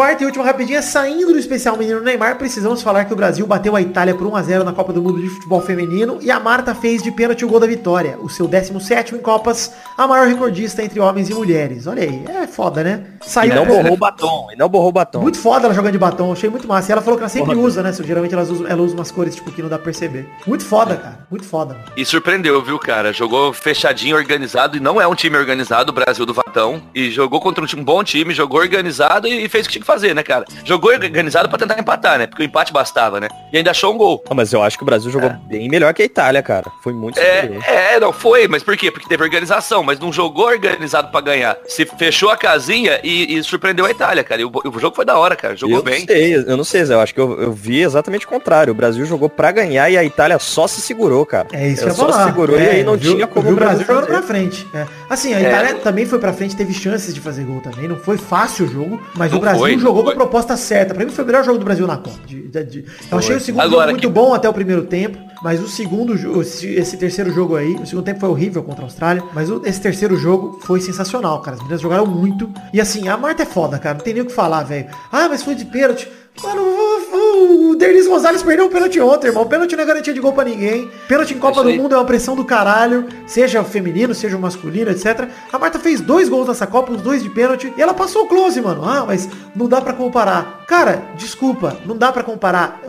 [0.00, 3.76] Quarta e última rapidinha, saindo do especial Menino Neymar, precisamos falar que o Brasil bateu
[3.76, 7.02] a Itália por 1x0 na Copa do Mundo de Futebol Feminino e a Marta fez
[7.02, 10.98] de pênalti o gol da vitória, o seu 17º em Copas, a maior recordista entre
[11.00, 11.86] homens e mulheres.
[11.86, 13.04] Olha aí, é foda, né?
[13.26, 14.46] E Saiu não por- borrou o batom.
[14.50, 15.20] E não borrou o batom.
[15.20, 16.90] muito foda ela jogando de batom, achei muito massa.
[16.90, 17.66] E ela falou que ela sempre Porra.
[17.66, 17.92] usa, né?
[17.92, 20.26] Geralmente ela usa, ela usa umas cores tipo que não dá pra perceber.
[20.46, 21.26] Muito foda, cara.
[21.30, 21.76] Muito foda.
[21.94, 23.12] E surpreendeu, viu, cara?
[23.12, 26.80] Jogou fechadinho, organizado, e não é um time organizado, o Brasil do Vatão.
[26.94, 29.72] E jogou contra um, time- um bom time, jogou organizado e, e fez o que
[29.74, 30.44] tinha que fazer, né, cara?
[30.64, 32.26] Jogou organizado pra tentar empatar, né?
[32.26, 33.28] Porque o empate bastava, né?
[33.52, 34.22] E ainda achou um gol.
[34.30, 36.70] Ah, mas eu acho que o Brasil jogou bem melhor que a Itália, cara.
[36.82, 37.62] Foi muito superior.
[37.66, 38.90] É, é, não foi, mas por quê?
[38.90, 41.56] Porque teve organização, mas não jogou organizado pra ganhar.
[41.66, 44.40] Se fechou a casinha e, e surpreendeu a Itália, cara.
[44.40, 45.56] E o, o jogo foi da hora, cara.
[45.56, 46.00] Jogou eu bem.
[46.00, 46.94] Não sei, eu não sei, Zé.
[46.94, 48.70] Eu acho que eu, eu vi exatamente o contrário.
[48.72, 51.48] O Brasil jogou pra ganhar e a Itália só se segurou, cara.
[51.52, 52.24] É isso que Ela eu ia só falar.
[52.24, 54.06] se segurou É, e aí não viu- tinha como o Brasil fazer.
[54.06, 54.66] pra frente.
[54.74, 54.86] É.
[55.08, 55.42] Assim, a É.
[55.42, 57.88] Itália também foi pra frente, teve chances de fazer gol também.
[57.88, 60.16] Não foi fácil o jogo, mas Não o Brasil foi, não jogou com a foi.
[60.16, 60.94] proposta certa.
[60.94, 62.18] Pra mim foi o melhor jogo do Brasil na Copa.
[62.26, 65.18] De- de- de- Eu achei o segundo Agora muito que- bom até o primeiro tempo,
[65.42, 68.86] mas o segundo jogo, esse, terceiro jogo aí, o segundo tempo foi horrível contra a
[68.86, 71.54] Austrália, mas esse terceiro jogo foi sensacional, cara.
[71.56, 72.50] As meninas jogaram muito.
[72.72, 73.96] E assim, a Marta é foda, cara.
[73.96, 74.86] Não tem nem o que falar, velho.
[75.12, 76.08] Ah, mas foi de pênalti.
[76.42, 79.46] Mano, o, o Derlis Gonzalez perdeu o pênalti ontem, irmão.
[79.46, 80.90] Pênalti não é garantia de gol pra ninguém.
[81.08, 81.68] Pênalti em Copa do.
[81.82, 85.28] Mundo é uma pressão do caralho, seja o feminino, seja o masculino, etc.
[85.52, 88.26] A Marta fez dois gols nessa Copa, os dois de pênalti, e ela passou o
[88.26, 88.84] close, mano.
[88.84, 90.64] Ah, mas não dá pra comparar.
[90.66, 92.80] Cara, desculpa, não dá pra comparar.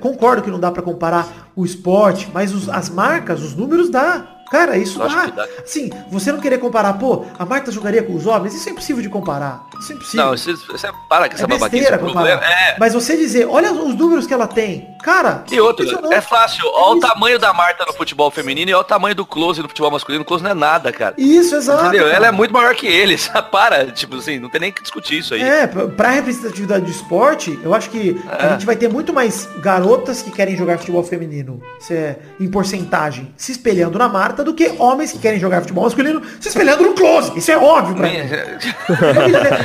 [0.00, 4.36] Concordo que não dá pra comparar o esporte, mas os- as marcas, os números dá.
[4.50, 5.26] Cara, isso dá.
[5.26, 5.46] dá.
[5.64, 9.02] Sim, você não querer comparar, pô, a Marta jogaria com os homens, isso é impossível
[9.02, 9.66] de comparar.
[9.80, 10.24] Isso é impossível.
[10.26, 11.84] Não, você, você para com essa é babaquice.
[11.84, 12.50] O problema comparar.
[12.50, 12.76] é...
[12.78, 14.96] Mas você dizer, olha os números que ela tem.
[15.02, 16.14] Cara, E outra, impressionante.
[16.14, 16.64] é fácil.
[16.66, 17.06] Olha o isso.
[17.06, 20.22] tamanho da Marta no futebol feminino e olha o tamanho do Close no futebol masculino.
[20.22, 21.14] O Close não é nada, cara.
[21.16, 21.84] Isso, exato.
[21.86, 22.04] Entendeu?
[22.04, 22.16] cara.
[22.16, 23.30] Ela é muito maior que eles.
[23.50, 25.42] Para, tipo assim, não tem nem que discutir isso aí.
[25.42, 28.50] É, pra- representatividade do esporte, eu acho que a É.
[28.50, 33.32] gente vai ter muito mais garotas que querem jogar futebol feminino, se é, em porcentagem,
[33.36, 36.94] se espelhando na Marta, do que homens que querem jogar futebol masculino se espelhando no
[36.94, 37.32] Close.
[37.36, 38.16] Isso é óbvio pra mim.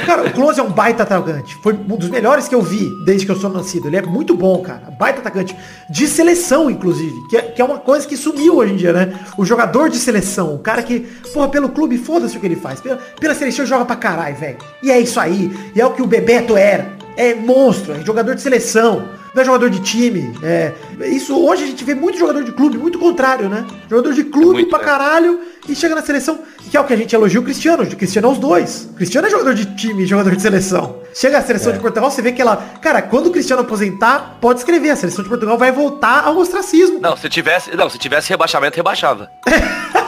[0.05, 1.55] Cara, o Close é um baita atacante.
[1.61, 3.87] Foi um dos melhores que eu vi desde que eu sou nascido.
[3.87, 4.93] Ele é muito bom, cara.
[4.97, 5.55] Baita atacante.
[5.89, 7.13] De seleção, inclusive.
[7.29, 9.13] Que é, que é uma coisa que sumiu hoje em dia, né?
[9.37, 10.55] O jogador de seleção.
[10.55, 10.99] O cara que,
[11.33, 12.81] porra, pelo clube, foda-se o que ele faz.
[12.81, 14.57] Pela, pela seleção joga pra caralho, velho.
[14.81, 15.51] E é isso aí.
[15.75, 16.93] E é o que o Bebeto era.
[17.15, 17.93] É monstro.
[17.93, 19.07] É jogador de seleção.
[19.33, 20.37] Não é jogador de time.
[20.43, 20.73] É,
[21.07, 23.65] isso hoje a gente vê muito jogador de clube, muito contrário, né?
[23.89, 24.83] Jogador de clube Muito, pra é.
[24.83, 27.83] caralho e chega na seleção, que é o que a gente elogia o Cristiano.
[27.83, 28.89] O Cristiano é os dois.
[28.91, 31.01] O Cristiano é jogador de time e jogador de seleção.
[31.15, 32.57] Chega a seleção de Portugal, você vê que ela.
[32.79, 34.91] Cara, quando o Cristiano aposentar, pode escrever.
[34.91, 36.99] A seleção de Portugal vai voltar ao ostracismo.
[36.99, 39.31] Não, se tivesse, não, se tivesse rebaixamento, rebaixava.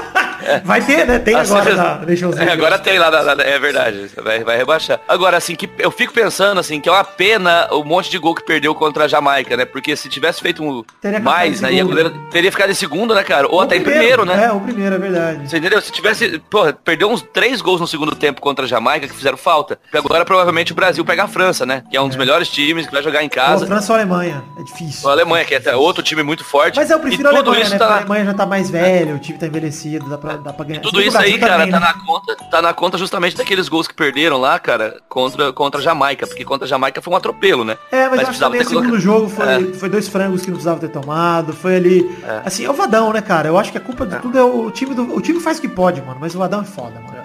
[0.63, 1.19] Vai ter, né?
[1.19, 2.51] Tem agora na Nations É, League.
[2.51, 4.99] agora tem lá, na- na- é verdade, vai, vai rebaixar.
[5.07, 8.35] Agora, assim, que eu fico pensando, assim, que é uma pena o monte de gol
[8.35, 9.65] que perdeu contra a Jamaica, né?
[9.65, 11.69] Porque se tivesse feito um Teria mais, né?
[11.69, 11.87] A segundo.
[11.87, 13.47] goleira teria ficado em segundo, né, cara?
[13.47, 14.45] Ou O até em primeiro, né?
[14.45, 15.49] É, o primeiro, é verdade.
[15.49, 15.81] Você entendeu?
[15.81, 19.37] Se tivesse, porra, perdeu uns três gols no segundo tempo contra a Jamaica que fizeram
[19.37, 19.77] falta.
[19.83, 21.83] Porque agora provavelmente o Brasil pega a França, né?
[21.89, 23.65] Que é um dos melhores times que vai jogar em Pô, casa.
[23.65, 24.43] França ou Alemanha.
[24.59, 25.07] É difícil.
[25.09, 26.75] A Alemanha, que é outro time muito forte.
[26.75, 27.77] Mas eu prefiro a Alemanha, né?
[27.77, 30.65] tá a Alemanha já tá mais velho, o time tá envelhecido, dá pra, dá pra
[30.65, 30.81] ganhar.
[30.81, 31.85] Tudo bem que isso aí, Brasil cara, também, tá né?
[31.85, 35.83] na conta, tá na conta justamente daqueles gols que perderam lá, cara, contra, contra a
[35.83, 37.77] Jamaica, porque contra a Jamaica foi um atropelo, né?
[37.91, 39.73] É, mas, eu acho que também o segundo colocado- jogo foi, É.
[39.73, 41.53] foi dois frangos que não precisava ter tomado.
[41.53, 42.17] Foi ali.
[42.45, 43.47] Assim, é o Vadão, né, cara?
[43.47, 45.15] Eu acho que a culpa de tudo é o time do.
[45.15, 46.17] O time faz o que pode, mano.
[46.19, 47.15] Mas o Vadão é foda, mano.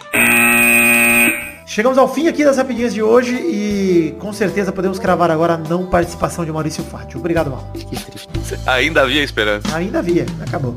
[1.67, 5.57] Chegamos ao fim aqui das rapidinhas de hoje e com certeza podemos cravar agora a
[5.57, 7.21] não participação de Maurício Fátio.
[7.21, 7.73] Obrigado, Mal.
[8.67, 9.77] Ainda havia esperança.
[9.77, 10.77] Ainda havia, acabou.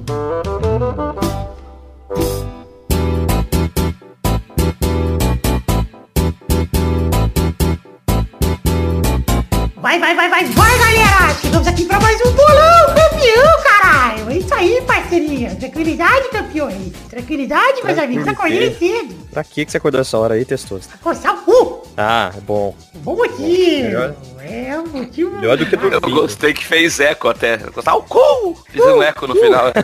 [9.94, 11.36] Vai, vai, vai, vai, vai, galera!
[11.40, 14.32] Chegamos aqui pra mais um bolão campeão, caralho!
[14.32, 15.56] É isso aí, parceirinha!
[15.56, 16.94] Tranquilidade, campeões!
[17.08, 18.28] Tranquilidade, meus amigos!
[18.28, 19.14] Acordei cedo!
[19.30, 20.90] Pra que que você acordou essa hora aí, testoso?
[21.00, 21.83] Coçar o cu!
[21.98, 22.76] Ah, é bom.
[22.96, 23.44] Bom motivo!
[23.84, 24.16] Melhor.
[24.42, 25.36] É um motivo...
[25.38, 26.12] Melhor do que Eu dormir.
[26.16, 27.58] gostei que fez eco até.
[27.58, 28.56] Tá o cu!
[28.70, 29.66] Fiz um eco no final.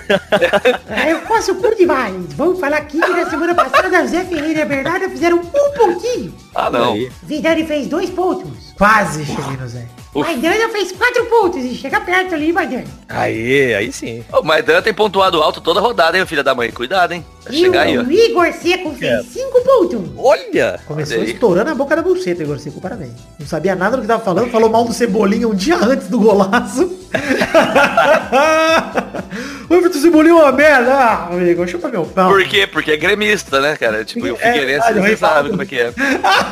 [0.89, 2.15] É, eu coço o cu demais!
[2.33, 5.45] Vamos falar aqui que na semana passada o Zé Ferreira e a Bernarda fizeram um
[5.45, 6.33] pontinho!
[6.55, 6.95] Ah, não.
[7.23, 8.73] Vidani fez dois pontos!
[8.77, 9.85] Quase cheguei no Zé.
[10.15, 12.83] Maidana fez quatro pontos e chega perto ali, Maidana!
[13.07, 14.23] Aí, aí sim.
[14.33, 16.71] O Maidana tem pontuado alto toda rodada, hein, filha da mãe?
[16.71, 17.23] Cuidado, hein?
[17.45, 18.01] Vai E chegar aí, ó.
[18.03, 20.01] o Igor Seco fez cinco pontos!
[20.17, 20.79] Olha!
[20.87, 23.13] Começou estourando a boca da buceta, Igor Seco, parabéns.
[23.39, 26.19] Não sabia nada do que tava falando, falou mal do Cebolinha um dia antes do
[26.19, 26.97] golaço.
[29.69, 30.93] o Everton Cebolinha é uma merda.
[30.93, 32.29] Ah, amigo, chupa meu pau.
[32.29, 32.67] Por quê?
[32.67, 34.03] Porque é gremista, né, cara?
[34.05, 35.93] Tipo, e o É Figueirense, o você sabe como é que é.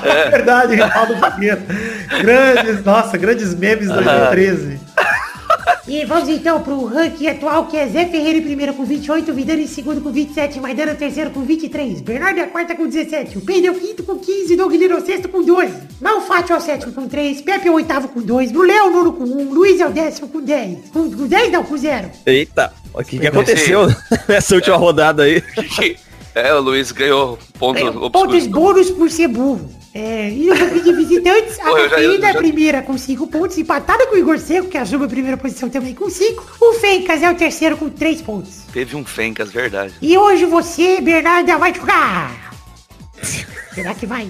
[0.05, 1.61] É verdade, Reinaldo Figueira.
[2.21, 4.79] Grandes, nossa, grandes memes 2013.
[5.87, 9.63] E vamos então pro ranking atual, que é Zé Ferreira em primeiro com 28, Vidani
[9.63, 13.37] em segundo com 27, Maidana em terceiro com 23, Bernardo é a quarta com 17,
[13.37, 16.53] o Pedro é o quinto com 15, Doug Lira é o sexto com 12, Malfátio
[16.53, 19.13] é o sétimo com 3, Pepe é o oitavo com 2, Brulé é o nono
[19.13, 22.09] com 1, Luiz é o décimo com 10, com, com 10 não, com 0.
[22.25, 22.73] Eita!
[22.93, 23.87] O que, que aconteceu
[24.27, 25.41] nessa última rodada aí?
[26.35, 29.67] É, o Luiz ganhou ponto É, pontos bônus por ser burro.
[29.99, 33.57] É, e no jogo de visitantes, a Pô, Cafeína é já- primeira com 5 pontos,
[33.57, 36.45] empatada com o Igor Seco, que assume a primeira posição também com 5.
[36.61, 38.59] O Fencas é o terceiro com 3 pontos.
[38.71, 39.95] Teve um Fencas, verdade.
[39.99, 42.53] E hoje você, Bernarda, vai jogar.
[43.73, 44.27] Será que vai?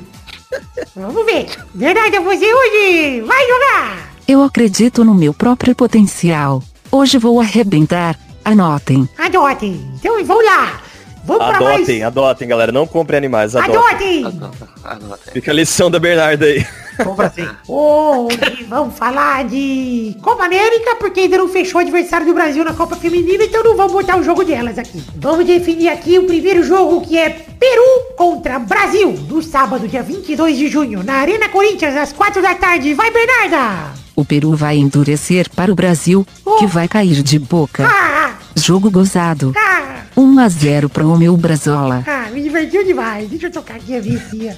[0.95, 1.47] Vamos ver.
[1.73, 4.13] Bernarda, você hoje vai jogar.
[4.25, 6.63] Eu acredito no meu próprio potencial.
[6.89, 8.17] Hoje vou arrebentar.
[8.45, 9.07] Anotem.
[9.17, 9.85] Adotem.
[9.95, 10.81] Então vamos lá.
[11.27, 12.03] Vamos pra Adotem, mais.
[12.03, 12.71] adotem, galera.
[12.71, 14.23] Não comprem animais, adotem.
[14.23, 14.71] Adotem.
[14.85, 15.33] Aí.
[15.33, 16.65] Fica a lição da Bernarda aí.
[17.03, 17.45] Compra sim.
[17.67, 22.73] Hoje vamos falar de Copa América, porque ainda não fechou o adversário do Brasil na
[22.73, 25.03] Copa Feminina, então não vamos botar o jogo delas aqui.
[25.17, 30.57] Vamos definir aqui o primeiro jogo, que é Peru contra Brasil, no sábado, dia 22
[30.57, 32.93] de junho, na Arena Corinthians, às 4 da tarde.
[32.93, 33.91] Vai, Bernarda!
[34.15, 36.25] O Peru vai endurecer para o Brasil,
[36.57, 37.85] que vai cair de boca.
[37.85, 39.53] Ah, Jogo gozado.
[39.55, 42.03] ah, 1 a 0 para o meu Brazola.
[42.07, 43.29] ah, me divertiu demais.
[43.29, 44.57] Deixa eu tocar aqui a vinheta.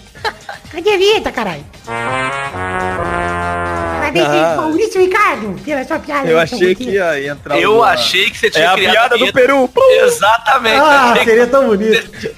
[0.71, 1.65] Cadê a vinheta, caralho?
[3.99, 4.55] Parabéns, Ah.
[4.57, 6.27] Maurício Ricardo, pela sua piada.
[6.27, 8.93] Eu aí, achei que ia entrar Eu o- achei que você tinha É a criado
[8.93, 9.33] piada do.
[9.33, 9.69] Peru.
[10.05, 10.77] Exatamente.
[10.79, 12.29] Ah, achei que- seria tão bonito.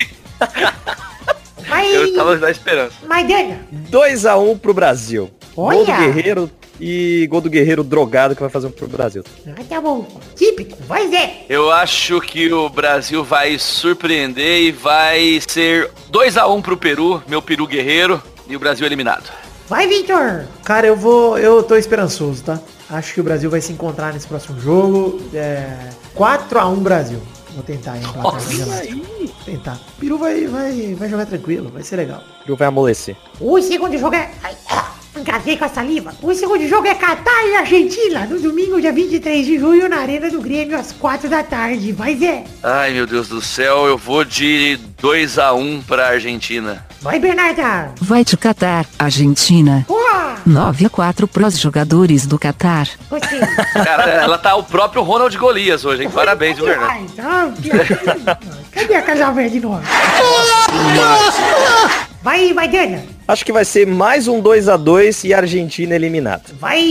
[1.70, 2.96] Mas, Eu tava na esperança.
[3.08, 3.60] mas Dana,
[3.90, 5.32] 2x1 pro Brasil.
[5.56, 5.98] Gol do Olha!
[5.98, 6.50] Guerreiro
[6.80, 9.24] e gol do Guerreiro drogado que vai fazer um pro Brasil.
[9.48, 10.08] Ah, tá bom.
[10.36, 10.78] Típico.
[10.88, 11.46] Vai, Zé.
[11.50, 17.68] Eu acho que o Brasil vai surpreender e vai ser 2x1 pro Peru, meu Peru
[17.68, 19.30] guerreiro, e o Brasil eliminado.
[19.68, 20.48] Vai, Victor.
[20.66, 21.38] Cara, eu vou.
[21.38, 22.60] Eu tô esperançoso, tá?
[22.90, 25.22] Acho que o Brasil vai se encontrar nesse próximo jogo.
[25.34, 27.22] É, 4x1 Brasil.
[27.54, 28.22] Vou tentar um gelado.
[28.22, 29.76] Vou tentar.
[29.76, 32.22] O Peru vai, vai, vai jogar tranquilo, vai ser legal.
[32.42, 33.16] O Peru vai amolecer.
[33.40, 34.32] O segundo jogo é...
[34.44, 36.14] Ai, ah, engasguei com a saliva.
[36.22, 40.30] O segundo jogo é Catar e Argentina, no domingo, dia 23 de junho, na Arena
[40.30, 41.92] do Grêmio, às 4 da tarde.
[41.92, 42.44] Vai, Zé.
[42.64, 46.86] Ai, meu Deus do céu, eu vou de 2x1 pra Argentina.
[47.02, 47.92] Vai, Bernarda.
[48.00, 49.86] Vai te catar, Argentina.
[49.88, 50.02] Boa.
[50.46, 52.88] 9 a 4 pros jogadores do Catar.
[53.84, 56.10] Cara, ela tá o próprio Ronald Golias hoje, hein?
[56.10, 56.92] Parabéns, viu, Bernardo?
[56.92, 59.84] Ai, tá, que- Cadê a Casa Verde nova?
[62.24, 63.04] Vai, vai, Dana.
[63.32, 66.44] Acho que vai ser mais um 2x2 e a Argentina eliminada.
[66.60, 66.82] Vai,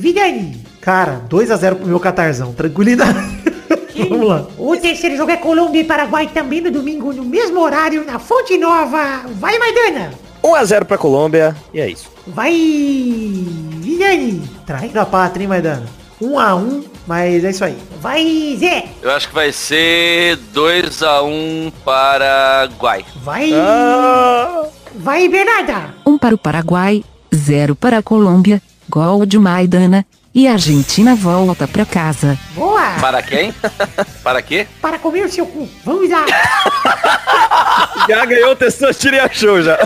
[0.00, 0.58] Vidani.
[0.80, 2.54] Cara, 2x0 pro meu Catarzão.
[2.54, 3.18] Tranquilidade.
[4.08, 4.46] Vamos lá.
[4.56, 8.56] O terceiro jogo é Colômbia e Paraguai também no domingo, no mesmo horário, na Fonte
[8.56, 9.26] Nova.
[9.38, 10.14] Vai, Maidana.
[10.42, 12.10] 1x0 pra Colômbia e é isso.
[12.26, 14.42] Vai, Vidani.
[14.64, 15.84] Traindo a pátria, hein, Maidana?
[16.22, 17.76] 1x1, mas é isso aí.
[18.00, 18.86] Vai, Zé.
[19.02, 23.04] Eu acho que vai ser 2x1 Paraguai.
[23.22, 25.94] Vai, Ah, vai, Bernarda.
[26.06, 31.66] 1 para o Paraguai, 0 para a Colômbia, gol de Maidana, e a Argentina volta
[31.66, 32.38] pra casa.
[32.54, 32.92] Boa.
[33.00, 33.52] Para quem?
[34.22, 34.66] Para quê?
[34.80, 35.68] Para comer o seu cu.
[35.84, 36.24] Vamos lá.
[38.08, 39.76] já ganhou o Testosteria Show já.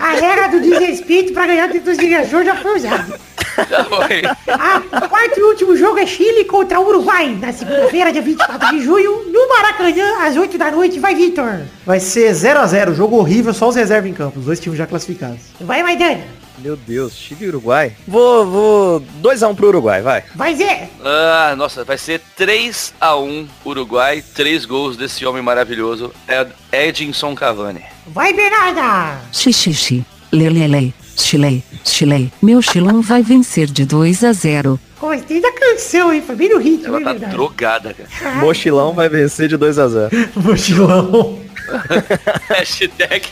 [0.00, 3.20] A regra do desrespeito para ganhar títulos de ganhador já foi usada.
[3.68, 4.22] Já foi.
[4.48, 8.84] Ah, o quarto e último jogo é Chile contra Uruguai, na segunda-feira, dia 24 de
[8.84, 10.98] junho, no Maracanã, às 8 da noite.
[10.98, 11.60] Vai, Vitor.
[11.84, 14.38] Vai ser 0x0, jogo horrível, só os reservas em campo.
[14.38, 15.40] Os dois times já classificados.
[15.60, 16.20] Vai, Maidana.
[16.58, 17.92] Meu Deus, Chile e Uruguai.
[18.06, 20.22] Vou, vou 2x1 pro Uruguai, vai.
[20.34, 20.90] Vai, Zé.
[21.02, 27.80] Ah, nossa, vai ser 3x1 Uruguai, três gols desse homem maravilhoso, Ed- Edinson Cavani.
[28.06, 29.20] Vai, Bernarda.
[29.32, 30.92] Xixixi, lelele,
[31.24, 32.32] chile, chile.
[32.42, 34.78] Meu chilão vai vencer de 2 a 0.
[35.00, 36.22] Gostei da canção, hein?
[36.26, 37.32] Foi bem no ritmo, Ela tá verdade?
[37.32, 38.34] drogada, cara.
[38.36, 40.10] Mochilão vai vencer de 2x0.
[40.36, 41.38] Mochilão.
[42.50, 43.26] Hashtag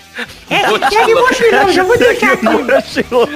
[0.49, 2.45] Hashtag mochilão, já vou deixar aqui.
[2.45, 3.28] Mochilão.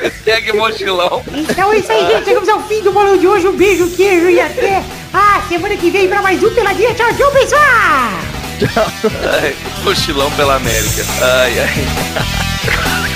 [0.00, 1.22] Hashtag mochilão.
[1.34, 2.24] Então é isso aí, gente.
[2.24, 3.48] Chegamos ao fim do bolão de hoje.
[3.48, 4.82] Um beijo, queijo e até
[5.12, 6.94] a semana que vem pra mais um Peladinha.
[6.94, 7.60] Tchau, tchau, pessoal.
[9.42, 9.54] Ai,
[9.84, 11.04] mochilão pela América.
[11.20, 12.49] Ai, ai.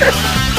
[0.05, 0.45] Cheers.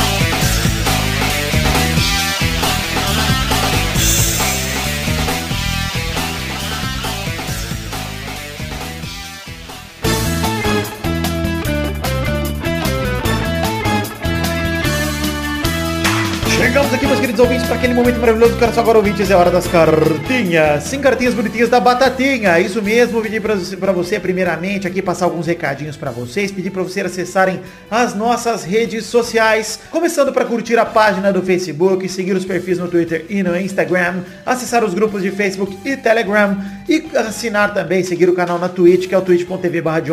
[16.76, 19.32] Chegamos aqui, meus queridos ouvintes, para aquele momento maravilhoso Cara Só Agora Ouvintes.
[19.32, 20.84] É hora das cartinhas.
[20.84, 22.60] Sim, cartinhas bonitinhas da Batatinha.
[22.60, 26.52] Isso mesmo, pedir pra você, primeiramente aqui passar alguns recadinhos para vocês.
[26.52, 29.80] Pedir para vocês acessarem as nossas redes sociais.
[29.90, 34.24] Começando para curtir a página do Facebook, seguir os perfis no Twitter e no Instagram.
[34.46, 36.58] Acessar os grupos de Facebook e Telegram.
[36.90, 40.04] E assinar também, seguir o canal na Twitch, que é o twitch.tv barra.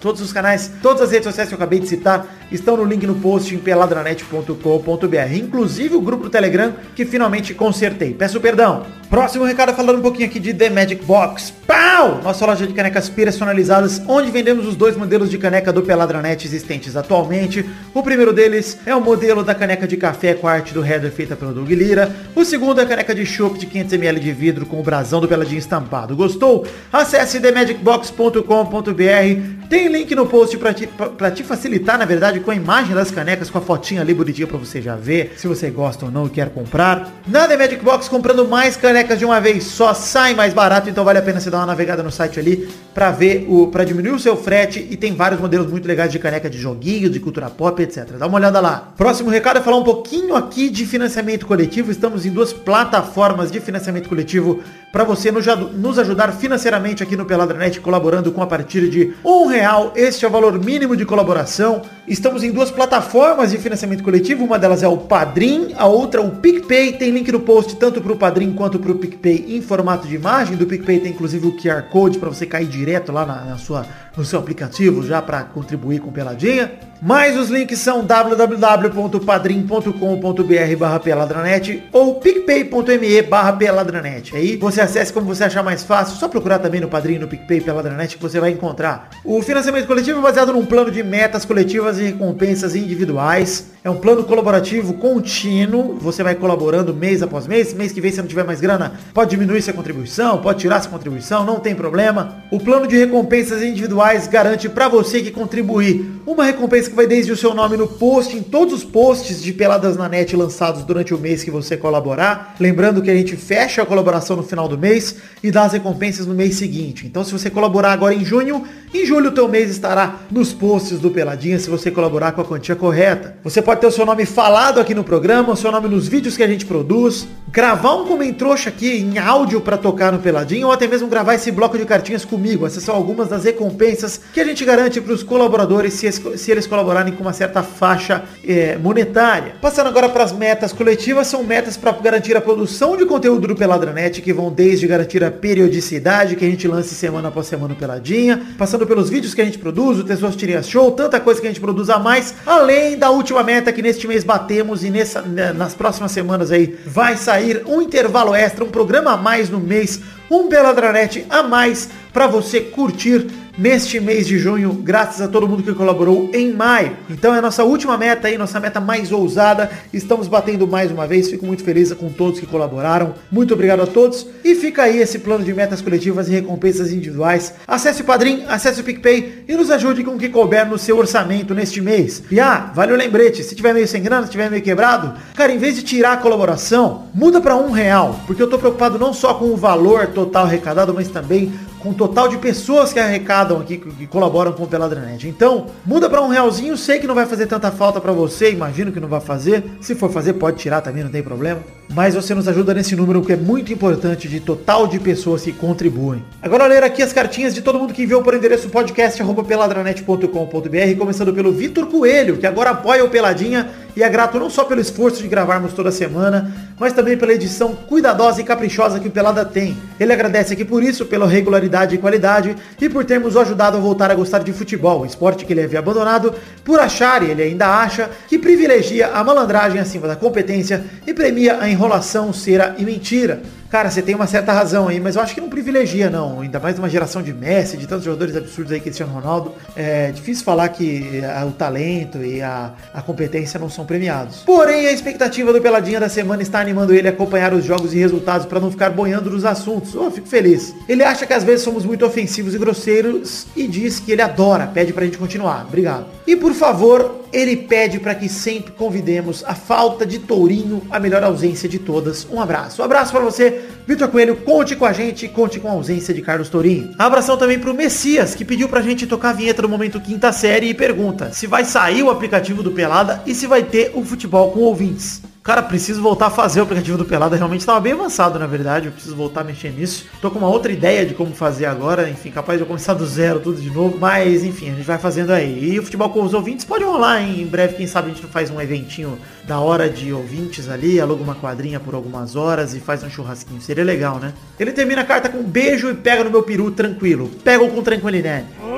[0.00, 3.06] Todos os canais, todas as redes sociais que eu acabei de citar estão no link
[3.06, 5.34] no post em peladranet.com.br.
[5.34, 8.14] Inclusive o grupo do Telegram que finalmente consertei.
[8.14, 8.84] Peço perdão.
[9.10, 11.52] Próximo recado falando um pouquinho aqui de The Magic Box.
[11.66, 12.20] Pau!
[12.22, 16.96] Nossa loja de canecas personalizadas, onde vendemos os dois modelos de caneca do Peladranet existentes
[16.96, 17.68] atualmente.
[17.92, 21.10] O primeiro deles é o modelo da caneca de café com a arte do header
[21.10, 22.14] feita pelo Doug Lira.
[22.36, 25.26] O segundo é a caneca de chopp de 500ml de vidro com o brasão do
[25.26, 26.14] Peladinho estampado.
[26.14, 26.64] Gostou?
[26.92, 29.68] Acesse themagicbox.com.br.
[29.68, 32.94] Tem link no post pra te, pra, pra te facilitar, na verdade, com a imagem
[32.94, 36.10] das canecas, com a fotinha ali bonitinha pra você já ver se você gosta ou
[36.10, 37.10] não e quer comprar.
[37.26, 41.04] Na The Magic Box, comprando mais canecas de uma vez só, sai mais barato, então
[41.04, 44.12] vale a pena você dar uma navegada no site ali pra ver o para diminuir
[44.12, 47.48] o seu frete e tem vários modelos muito legais de caneca de joguinho, de cultura
[47.48, 48.16] pop, etc.
[48.18, 48.92] Dá uma olhada lá.
[48.96, 51.90] Próximo recado é falar um pouquinho aqui de financiamento coletivo.
[51.90, 54.62] Estamos em duas plataformas de financiamento coletivo
[54.92, 59.92] para você nos, ajudar financeiramente aqui no Peladranet, colaborando com a partir de um real.
[59.94, 61.82] Este é o valor mínimo de colaboração.
[62.08, 64.44] Estamos em duas plataformas de financiamento coletivo.
[64.44, 66.94] Uma delas é o Padrim, a outra o PicPay.
[66.94, 70.16] Tem link no post tanto para o Padrim quanto para o PicPay em formato de
[70.16, 70.56] imagem.
[70.56, 73.86] Do PicPay tem inclusive o QR Code para você cair direto lá na, na sua,
[74.16, 76.89] no seu aplicativo já para contribuir com Peladinha.
[77.02, 84.36] Mas os links são www.padrim.com.br barra peladranet ou picpay.me barra peladranet.
[84.36, 87.62] Aí você acesse como você achar mais fácil, só procurar também no Padrim, no PicPay,
[87.62, 89.08] Peladranet que você vai encontrar.
[89.24, 93.70] O financiamento coletivo é baseado num plano de metas coletivas e recompensas individuais.
[93.82, 98.18] É um plano colaborativo contínuo, você vai colaborando mês após mês, mês que vem se
[98.18, 102.42] não tiver mais grana, pode diminuir sua contribuição, pode tirar sua contribuição, não tem problema.
[102.50, 107.32] O plano de recompensas individuais garante para você que contribuir uma recompensa que vai desde
[107.32, 111.14] o seu nome no post, em todos os posts de Peladas na Net lançados durante
[111.14, 112.56] o mês que você colaborar.
[112.60, 116.26] Lembrando que a gente fecha a colaboração no final do mês e dá as recompensas
[116.26, 117.06] no mês seguinte.
[117.06, 118.66] Então se você colaborar agora em junho,
[118.98, 122.44] em julho o teu mês estará nos posts do Peladinha se você colaborar com a
[122.44, 123.36] quantia correta.
[123.44, 126.36] Você pode ter o seu nome falado aqui no programa, o seu nome nos vídeos
[126.36, 130.72] que a gente produz, gravar um comentrouxa aqui em áudio para tocar no Peladinho ou
[130.72, 132.66] até mesmo gravar esse bloco de cartinhas comigo.
[132.66, 136.66] Essas são algumas das recompensas que a gente garante para os colaboradores se, se, eles
[136.66, 139.54] colaborarem com uma certa faixa é, monetária.
[139.60, 143.56] Passando agora para as metas coletivas, são metas para garantir a produção de conteúdo do
[143.56, 147.76] Peladranet, que vão desde garantir a periodicidade que a gente lance semana após semana no
[147.76, 151.46] Peladinha, passando pelos vídeos que a gente produz, o Tesouros Tirinhas Show, tanta coisa que
[151.46, 155.22] a gente produz a mais, além da última meta que neste mês batemos e nessa,
[155.22, 159.60] né, nas próximas semanas aí vai sair um intervalo extra, um programa a mais no
[159.60, 160.00] mês,
[160.30, 163.26] um Peladranet a mais para você curtir
[163.60, 166.96] neste mês de junho, graças a todo mundo que colaborou em maio.
[167.10, 169.70] Então é a nossa última meta aí, nossa meta mais ousada.
[169.92, 171.28] Estamos batendo mais uma vez.
[171.28, 173.14] Fico muito feliz com todos que colaboraram.
[173.30, 174.26] Muito obrigado a todos.
[174.42, 177.54] E fica aí esse plano de metas coletivas e recompensas individuais.
[177.66, 180.96] Acesse o Padrim, acesse o PicPay e nos ajude com o que couber no seu
[180.96, 182.22] orçamento neste mês.
[182.30, 185.52] E ah, vale o lembrete, se tiver meio sem grana, se tiver meio quebrado, cara,
[185.52, 188.20] em vez de tirar a colaboração, muda para um real.
[188.26, 191.94] Porque eu tô preocupado não só com o valor total arrecadado, mas também com o
[191.94, 195.26] total de pessoas que arrecadam aqui, que colaboram com o Peladranet.
[195.26, 198.92] Então, muda para um realzinho, sei que não vai fazer tanta falta para você, imagino
[198.92, 199.64] que não vai fazer.
[199.80, 201.60] Se for fazer, pode tirar também, não tem problema.
[201.92, 205.52] Mas você nos ajuda nesse número que é muito importante de total de pessoas que
[205.52, 206.22] contribuem.
[206.40, 211.50] Agora ler aqui as cartinhas de todo mundo que enviou por endereço podcast@peladranet.com.br, começando pelo
[211.50, 215.28] Vitor Coelho, que agora apoia o Peladinha e é grato não só pelo esforço de
[215.28, 219.76] gravarmos toda semana, mas também pela edição cuidadosa e caprichosa que o Pelada tem.
[219.98, 223.80] Ele agradece aqui por isso, pela regularidade e qualidade, e por termos o ajudado a
[223.80, 226.34] voltar a gostar de futebol, esporte que ele havia abandonado,
[226.64, 231.58] por achar, e ele ainda acha, que privilegia a malandragem acima da competência e premia
[231.60, 233.40] a enrolação, cera e mentira.
[233.70, 236.40] Cara, você tem uma certa razão aí, mas eu acho que não privilegia, não.
[236.40, 239.54] Ainda mais uma geração de Messi, de tantos jogadores absurdos aí, Cristiano Ronaldo.
[239.76, 244.38] É difícil falar que a, o talento e a, a competência não são premiados.
[244.38, 247.98] Porém, a expectativa do Peladinha da semana está animando ele a acompanhar os jogos e
[247.98, 249.94] resultados para não ficar boiando nos assuntos.
[249.94, 250.74] Oh, fico feliz.
[250.88, 254.66] Ele acha que às vezes somos muito ofensivos e grosseiros e diz que ele adora,
[254.66, 255.64] pede pra gente continuar.
[255.68, 256.06] Obrigado.
[256.26, 261.22] E por favor, ele pede para que sempre convidemos a falta de Tourinho, a melhor
[261.22, 262.26] ausência de todas.
[262.30, 262.82] Um abraço.
[262.82, 264.36] Um abraço para você, Vitor Coelho.
[264.36, 266.94] Conte com a gente, conte com a ausência de Carlos Tourinho.
[266.98, 270.68] Abração também pro Messias, que pediu pra gente tocar a vinheta do momento quinta série
[270.68, 274.50] e pergunta se vai sair o aplicativo do Pelada e se vai ter o futebol
[274.52, 275.29] com ouvintes.
[275.42, 277.34] Cara, preciso voltar a fazer o aplicativo do Pelada.
[277.34, 278.86] Realmente estava bem avançado, na verdade.
[278.86, 280.04] Eu preciso voltar a mexer nisso.
[280.20, 282.10] Tô com uma outra ideia de como fazer agora.
[282.10, 283.96] Enfim, capaz de eu começar do zero tudo de novo.
[283.98, 285.72] Mas, enfim, a gente vai fazendo aí.
[285.72, 287.40] E o futebol com os ouvintes pode rolar, hein?
[287.40, 291.00] Em breve, quem sabe a gente faz um eventinho da hora de ouvintes ali.
[291.00, 293.62] Aluga uma quadrinha por algumas horas e faz um churrasquinho.
[293.62, 294.34] Seria legal, né?
[294.58, 297.30] Ele termina a carta com um beijo e pega no meu peru tranquilo.
[297.42, 298.44] Pega com tranquilidade.
[298.62, 298.68] Oh,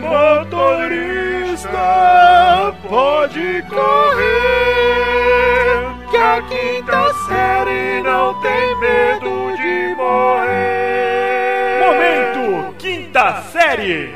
[0.00, 1.68] motorista,
[2.88, 4.49] pode correr.
[6.30, 11.80] Da quinta série não tem medo de morrer.
[11.80, 14.14] Momento Quinta Série.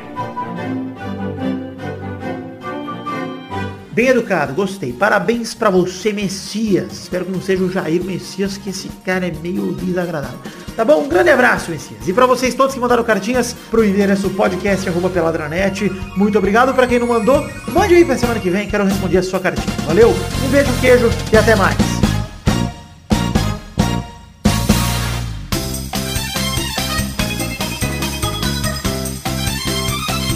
[3.91, 4.93] Bem educado, gostei.
[4.93, 6.93] Parabéns pra você, Messias.
[6.93, 10.39] Espero que não seja o Jair Messias, que esse cara é meio desagradável.
[10.77, 11.03] Tá bom?
[11.03, 12.07] Um grande abraço, Messias.
[12.07, 16.73] E pra vocês todos que mandaram cartinhas pro endereço podcast arroba peladranet, muito obrigado.
[16.75, 19.77] Pra quem não mandou, mande aí pra semana que vem, quero responder a sua cartinha.
[19.87, 21.94] Valeu, um beijo, um queijo e até mais.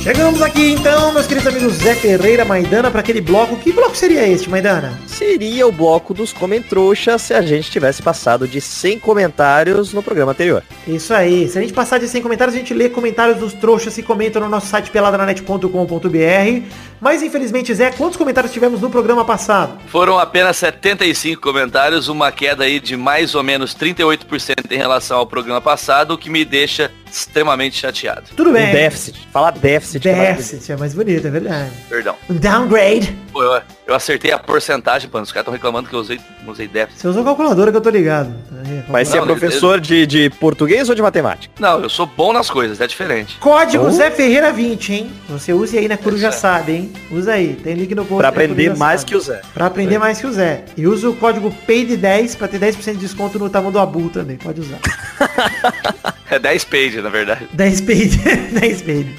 [0.08, 3.58] Chegamos aqui então, meus queridos amigos Zé Ferreira, Maidana, para aquele bloco.
[3.58, 4.98] Que bloco seria este, Maidana?
[5.06, 10.32] Seria o bloco dos Comentrouxas se a gente tivesse passado de 100 comentários no programa
[10.32, 10.62] anterior.
[10.86, 11.46] Isso aí.
[11.46, 14.40] Se a gente passar de 100 comentários, a gente lê comentários dos trouxas que comentam
[14.40, 16.66] no nosso site peladranet.com.br.
[16.98, 19.78] Mas infelizmente, Zé, quantos comentários tivemos no programa passado?
[19.88, 25.26] Foram apenas 75 comentários, uma queda aí de mais ou menos 38% em relação ao
[25.26, 28.24] programa passado, o que me deixa extremamente chateado.
[28.36, 28.72] Tudo Um bem.
[28.72, 29.28] déficit.
[29.32, 30.06] Falar déficit.
[30.08, 30.32] é.
[30.34, 31.70] Déficit, é mais bonito, é verdade.
[31.88, 32.16] Perdão.
[32.28, 33.16] Um downgrade.
[33.32, 35.24] Pô, eu, eu acertei a porcentagem, mano.
[35.24, 37.00] Os caras estão reclamando que eu usei, usei déficit.
[37.00, 38.30] Você usou calculadora que eu tô ligado.
[38.66, 41.52] Aí, Mas você é professor de, de português ou de matemática?
[41.58, 43.38] Não, eu sou bom nas coisas, é diferente.
[43.40, 43.90] Código Oh.
[43.90, 45.10] Zé Ferreira 20, hein?
[45.30, 46.42] Você use aí na Coruja Certo.
[46.42, 46.92] Sabe, hein?
[47.10, 47.54] Usa aí.
[47.54, 48.18] Tem link no post.
[48.18, 49.10] Pra da Coruja aprender mais Sabe.
[49.12, 49.40] que o Zé.
[49.54, 50.64] Pra aprender mais que o Zé.
[50.76, 54.36] E usa o código PAID10 pra ter 10% de desconto no tamanho do Abu também.
[54.36, 54.78] Pode usar.
[56.30, 57.48] É 10 pages, na verdade.
[57.54, 58.16] 10 PAID.
[58.60, 59.16] 10 PAID.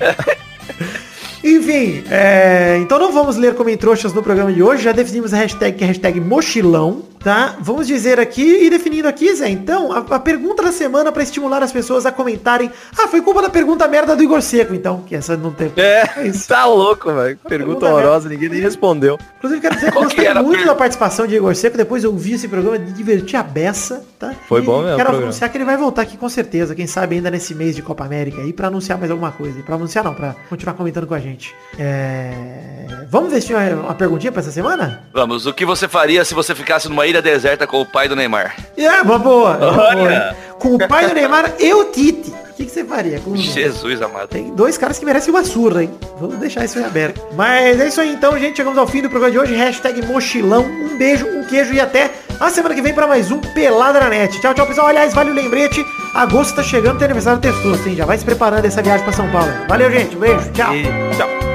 [1.43, 4.83] Enfim, é, então não vamos ler como trouxas no programa de hoje.
[4.83, 7.55] Já definimos a hashtag, que é hashtag mochilão, tá?
[7.61, 9.49] Vamos dizer aqui e definindo aqui, Zé.
[9.49, 12.69] Então, a, a pergunta da semana pra estimular as pessoas a comentarem.
[12.97, 15.01] Ah, foi culpa da pergunta merda do Igor Seco, então.
[15.07, 15.71] Que essa não tem.
[15.77, 16.47] É, isso.
[16.49, 17.37] tá louco, velho.
[17.37, 19.17] Pergunta Pergunta horrorosa, ninguém nem respondeu.
[19.37, 21.77] Inclusive, quero dizer que gostei muito per- da participação de Igor Seco.
[21.77, 24.33] Depois eu vi esse programa de divertir a beça, tá?
[24.47, 26.75] Foi E bom mesmo Quero anunciar que ele vai voltar aqui com certeza.
[26.75, 29.61] Quem sabe ainda nesse mês de Copa América aí, pra anunciar mais alguma coisa.
[29.63, 31.28] Pra anunciar não, pra continuar comentando com a gente.
[31.77, 33.05] É...
[33.09, 35.03] Vamos vestir uma, uma perguntinha pra essa semana?
[35.13, 38.15] Vamos, o que você faria se você ficasse numa ilha deserta com o pai do
[38.15, 38.55] Neymar?
[38.77, 39.57] É, uma boa.
[39.61, 40.35] é uma boa.
[40.59, 42.33] Com o pai do Neymar e o Tite.
[42.59, 43.33] O que, que você faria com?
[43.37, 44.27] Jesus amado.
[44.27, 45.91] Tem dois caras que merecem uma surra, hein?
[46.19, 47.21] Vamos deixar isso em aberto.
[47.33, 48.57] Mas é isso aí então, gente.
[48.57, 49.55] Chegamos ao fim do programa de hoje.
[49.55, 50.65] Hashtag mochilão.
[50.65, 54.09] Um beijo, um queijo e até a semana que vem para mais um Pelada na
[54.09, 54.41] Net.
[54.41, 54.87] Tchau, tchau, pessoal.
[54.87, 55.85] Aliás, vale o lembrete.
[56.13, 57.95] Agosto tá chegando, tem aniversário do Testoso, hein?
[57.95, 59.53] Já vai se preparando essa viagem para São Paulo.
[59.69, 60.17] Valeu, gente.
[60.17, 60.51] Um beijo.
[60.51, 60.75] Tchau.
[60.75, 60.83] E
[61.15, 61.48] tchau.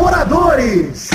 [0.00, 1.10] Colaboradores.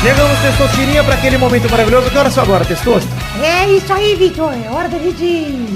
[0.00, 2.10] Chegamos, Testosterinha, para aquele momento maravilhoso.
[2.10, 3.08] Que hora só agora, Testosta?
[3.40, 4.52] É isso aí, Vitor.
[4.52, 5.24] É hora da gente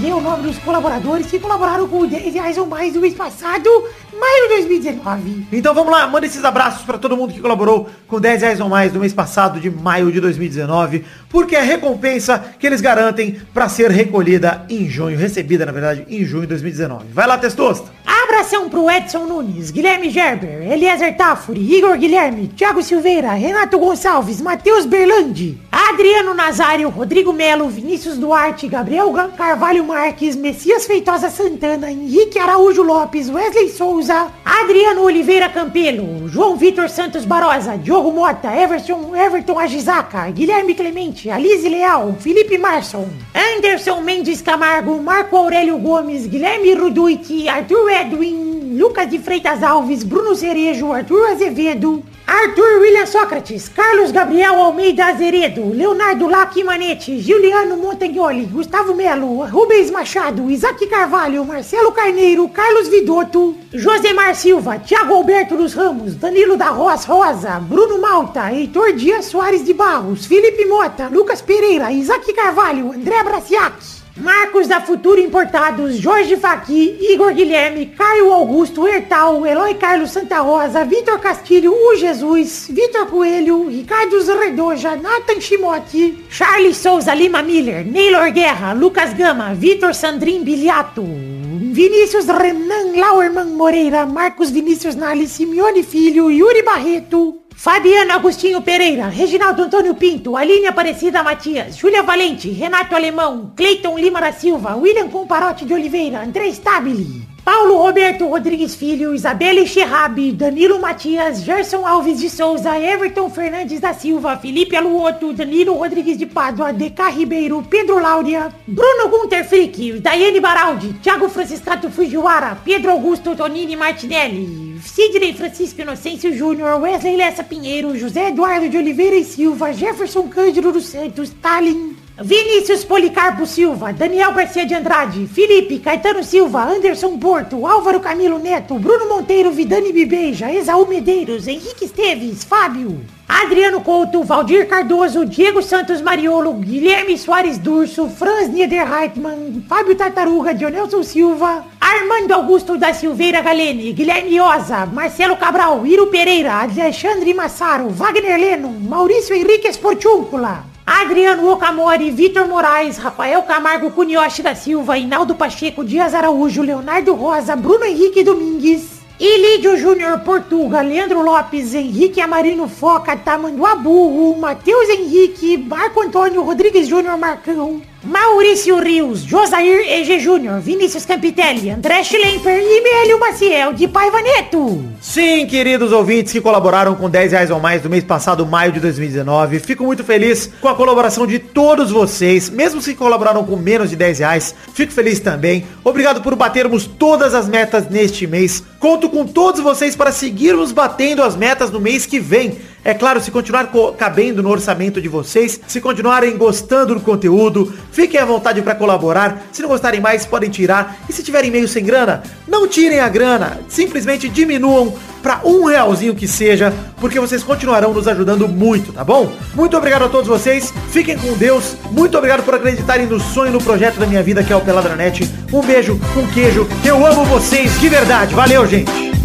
[0.03, 3.71] ler o nome dos colaboradores que colaboraram com 10 reais ou mais no mês passado,
[4.19, 5.47] maio de 2019.
[5.53, 8.69] Então vamos lá, manda esses abraços para todo mundo que colaborou com 10 reais ou
[8.69, 13.37] mais no mês passado de maio de 2019, porque é a recompensa que eles garantem
[13.53, 17.07] para ser recolhida em junho, recebida na verdade em junho de 2019.
[17.13, 17.95] Vai lá, Testosta.
[18.25, 24.85] Abração pro Edson Nunes, Guilherme Gerber, Eliezer Tafuri, Igor Guilherme, Thiago Silveira, Renato Gonçalves, Matheus
[24.85, 32.39] Berlandi, Adriano Nazário, Rodrigo Melo, Vinícius Duarte, Gabriel Ga- Carvalho Marques, Messias Feitosa Santana, Henrique
[32.39, 39.59] Araújo Lopes, Wesley Souza, Adriano Oliveira Campelo, João Vitor Santos Barosa, Diogo Mota, Everton, Everton
[39.59, 47.49] Agisaca, Guilherme Clemente, Alice Leal, Felipe Marson, Anderson Mendes Camargo, Marco Aurélio Gomes, Guilherme Ruduit,
[47.49, 54.55] Arthur Edwin, Lucas de Freitas Alves, Bruno Cerejo, Arthur Azevedo, Arthur William Sócrates, Carlos Gabriel
[54.55, 62.47] Almeida Azeredo, Leonardo Lac Manete, Juliano Montagnoli, Gustavo Melo, Rubens Machado, Isaac Carvalho, Marcelo Carneiro,
[62.51, 68.93] Carlos Vidotto, Josemar Silva, Thiago Alberto dos Ramos, Danilo da Roas Rosa, Bruno Malta, Heitor
[68.93, 73.96] Dias Soares de Barros, Felipe Mota, Lucas Pereira, Isaac Carvalho, André Braciac.
[74.17, 80.85] Marcos da Futuro Importados, Jorge Faqui, Igor Guilherme, Caio Augusto Hertal, Eloy Carlos Santa Rosa,
[80.87, 88.31] Vitor Castilho, O Jesus, Vitor Coelho, Ricardo Zerredoja, Nathan Shimote, Charles Souza Lima Miller, Neylor
[88.31, 96.31] Guerra, Lucas Gama, Vitor Sandrin Biliato, Vinícius Renan Lauerman Moreira, Marcos Vinícius Nali, Simeone Filho,
[96.31, 103.51] Yuri Barreto, Fabiano Agostinho Pereira, Reginaldo Antônio Pinto, Aline Aparecida Matias, Júlia Valente, Renato Alemão,
[103.57, 109.65] Cleiton Lima da Silva, William Comparote de Oliveira, André Stabile, Paulo Roberto Rodrigues Filho, Isabelle
[109.69, 116.19] Cherrabi, Danilo Matias, Gerson Alves de Souza, Everton Fernandes da Silva, Felipe Aluoto, Danilo Rodrigues
[116.19, 122.91] de Pádua, DK Ribeiro, Pedro Láudia, Bruno Gunter Frick, Daiane Baraldi, Thiago Franciscato Fujiwara, Pedro
[122.91, 129.23] Augusto Tonini Martinelli, Sidney Francisco Inocêncio Júnior, Wesley Lessa Pinheiro, José Eduardo de Oliveira e
[129.23, 136.25] Silva, Jefferson Cândido dos Santos, Stalin, Vinícius Policarpo Silva, Daniel Garcia de Andrade, Felipe, Caetano
[136.25, 143.03] Silva, Anderson Porto, Álvaro Camilo Neto, Bruno Monteiro, Vidani Bibeja, Exaú Medeiros, Henrique Esteves, Fábio,
[143.29, 151.03] Adriano Couto, Valdir Cardoso, Diego Santos Mariolo, Guilherme Soares Durso, Franz Niederreitmann, Fábio Tartaruga, Dionelson
[151.03, 158.41] Silva, Armando Augusto da Silveira Galene, Guilherme Oza, Marcelo Cabral, Iro Pereira, Alexandre Massaro, Wagner
[158.41, 165.83] Leno, Maurício Henrique Esportúncula, Adriano Okamori, Vitor Moraes, Rafael Camargo Cunioche da Silva, Inaldo Pacheco,
[165.83, 173.17] Dias Araújo, Leonardo Rosa, Bruno Henrique Domingues, Ilídio Júnior Portuga, Leandro Lopes, Henrique Amarino Foca,
[173.17, 181.05] Tamanduá Burro, Matheus Henrique, Marco Antônio Rodrigues Júnior Marcão, Maurício Rios, Josair EG Júnior, Vinícius
[181.05, 184.85] Campitelli, André Schlemper e Mélio Maciel de Paiva Neto.
[185.01, 188.79] Sim, queridos ouvintes que colaboraram com 10 reais ou mais no mês passado, maio de
[188.79, 189.59] 2019.
[189.59, 193.97] Fico muito feliz com a colaboração de todos vocês, mesmo se colaboraram com menos de
[193.97, 194.55] 10 reais.
[194.73, 195.67] Fico feliz também.
[195.83, 198.63] Obrigado por batermos todas as metas neste mês.
[198.79, 202.57] Conto com todos vocês para seguirmos batendo as metas no mês que vem.
[202.89, 207.75] É claro, se continuar co- cabendo no orçamento de vocês, se continuarem gostando do conteúdo,
[207.91, 209.43] fiquem à vontade para colaborar.
[209.51, 210.97] Se não gostarem mais, podem tirar.
[211.09, 213.59] E se tiverem meio sem grana, não tirem a grana.
[213.69, 219.33] Simplesmente diminuam para um realzinho que seja, porque vocês continuarão nos ajudando muito, tá bom?
[219.53, 220.73] Muito obrigado a todos vocês.
[220.91, 221.75] Fiquem com Deus.
[221.91, 225.29] Muito obrigado por acreditarem no sonho, no projeto da minha vida, que é o Peladranet.
[225.53, 226.69] Um beijo, um queijo.
[226.85, 228.33] Eu amo vocês de verdade.
[228.33, 229.16] Valeu, gente.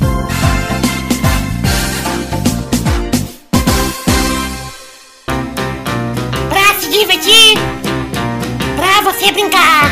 [9.22, 9.86] você brincar.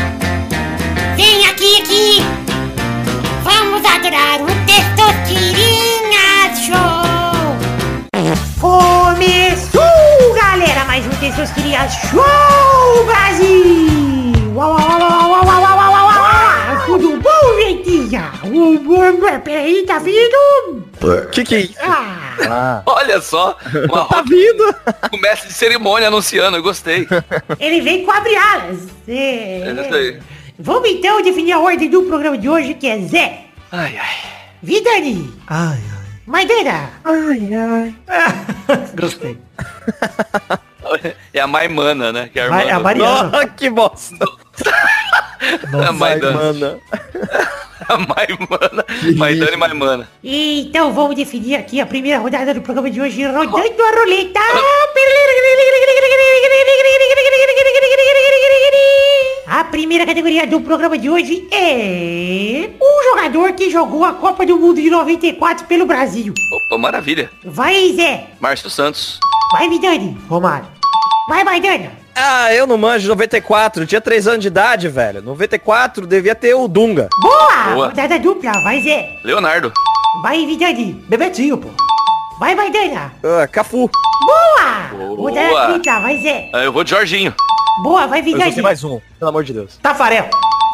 [1.14, 2.24] Vem aqui, aqui.
[3.44, 7.54] Vamos adorar o Testosterinha Show.
[8.60, 14.52] Começou, galera, mais um Testosterinha Show Brasil.
[14.52, 15.69] Uau, uau, uau, uau, uau
[19.44, 20.84] peraí, tá vindo?
[21.32, 21.74] Que que é isso?
[21.82, 23.56] Ah, Olha só,
[23.88, 24.74] uma Tá roda vindo?
[25.10, 27.06] com mestre de cerimônia anunciando, eu gostei.
[27.58, 28.78] ele vem com abre alas.
[29.08, 30.20] É, É isso aí.
[30.58, 34.16] Vamos então definir a ordem do programa de hoje, que é Zé, Ai, ai.
[34.62, 35.78] Vidani, Ai,
[36.26, 37.94] Maidana, ai.
[38.94, 39.38] Gostei.
[41.32, 42.28] É a Maimana, né?
[42.32, 43.22] Que é a irmã Vai, a Mariana.
[43.24, 44.24] Nossa, que bosta.
[45.86, 46.32] a Maidana.
[46.32, 46.80] Maimana.
[47.88, 48.84] A Maimana.
[49.16, 50.08] Maidana e Maimana.
[50.22, 54.40] Então vamos definir aqui a primeira rodada do programa de hoje, rodando a roleta.
[59.46, 64.56] A primeira categoria do programa de hoje é um jogador que jogou a Copa do
[64.56, 66.32] Mundo de 94 pelo Brasil.
[66.66, 67.30] Opa, maravilha.
[67.44, 68.28] Vai, Zé.
[68.38, 69.18] Márcio Santos.
[69.52, 70.16] Vai, Vidani.
[70.28, 70.66] Romário.
[71.28, 71.99] Vai, Maidana.
[72.14, 73.82] Ah, eu não manjo 94.
[73.82, 75.22] Eu tinha 3 anos de idade, velho.
[75.22, 77.08] 94 devia ter o Dunga.
[77.20, 77.62] Boa!
[77.74, 77.86] Boa.
[77.88, 78.52] Rodada dupla.
[78.64, 79.18] Vai, Zé.
[79.24, 79.72] Leonardo.
[80.22, 80.92] Vai, Vidani.
[81.08, 81.68] Bebetinho, pô.
[82.38, 83.12] Vai, Maidana.
[83.22, 83.88] Ah, Cafu.
[84.26, 84.88] Boa!
[84.92, 85.16] Boa.
[85.16, 86.00] Rodada tripla.
[86.00, 86.50] Vai, Zé.
[86.52, 87.34] Ah, Eu vou de Jorginho.
[87.82, 88.52] Boa, vai, Vidani.
[88.52, 89.78] sei mais um, pelo amor de Deus.
[89.82, 90.28] Tafarel.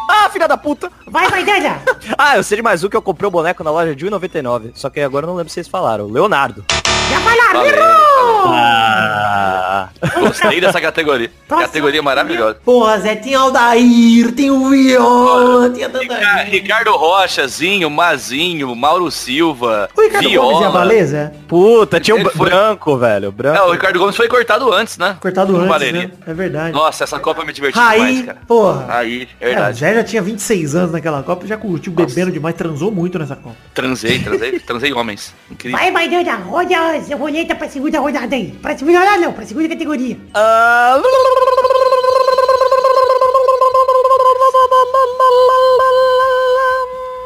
[0.09, 0.91] Ah, filha da puta.
[1.07, 1.79] Vai, Maidana.
[2.17, 4.71] Ah, eu sei de mais um que eu comprei o boneco na loja de 1,99.
[4.73, 6.07] Só que agora eu não lembro se vocês falaram.
[6.07, 6.63] Leonardo.
[7.09, 8.16] Já falaram, errou!
[8.45, 9.89] Ah.
[10.19, 11.31] Gostei dessa categoria.
[11.47, 11.67] Próximo.
[11.67, 12.57] Categoria maravilhosa.
[12.63, 16.49] Porra, Zé, tem Aldair, tem o Viola, tinha tanta Rica- gente.
[16.51, 20.69] Ricardo Rocha, Zinho, Mazinho, Mauro Silva, O Ricardo Gomes ia Viola.
[20.71, 21.31] valer, Zé?
[21.47, 23.31] Puta, tinha um Ele foi- branco, velho.
[23.31, 23.57] Branco.
[23.57, 25.15] É, o Ricardo Gomes foi cortado antes, né?
[25.21, 26.01] Cortado Não antes, valeria.
[26.07, 26.11] né?
[26.25, 26.73] É verdade.
[26.73, 28.37] Nossa, essa Copa me diverti demais, Raí, cara.
[28.47, 28.85] porra.
[28.89, 29.79] Aí, é É, o verdade.
[29.79, 33.55] Zé já tinha 26 anos naquela Copa, já curtiu bebendo demais, transou muito nessa Copa.
[33.73, 35.33] Transei, transei, transei homens.
[35.49, 35.77] Incrível.
[35.79, 38.51] Vai, Maidana, roda a roleta pra segunda rodada aí.
[38.61, 40.17] Pra segunda rodada não, pra segunda categoria.
[40.33, 41.01] Ah.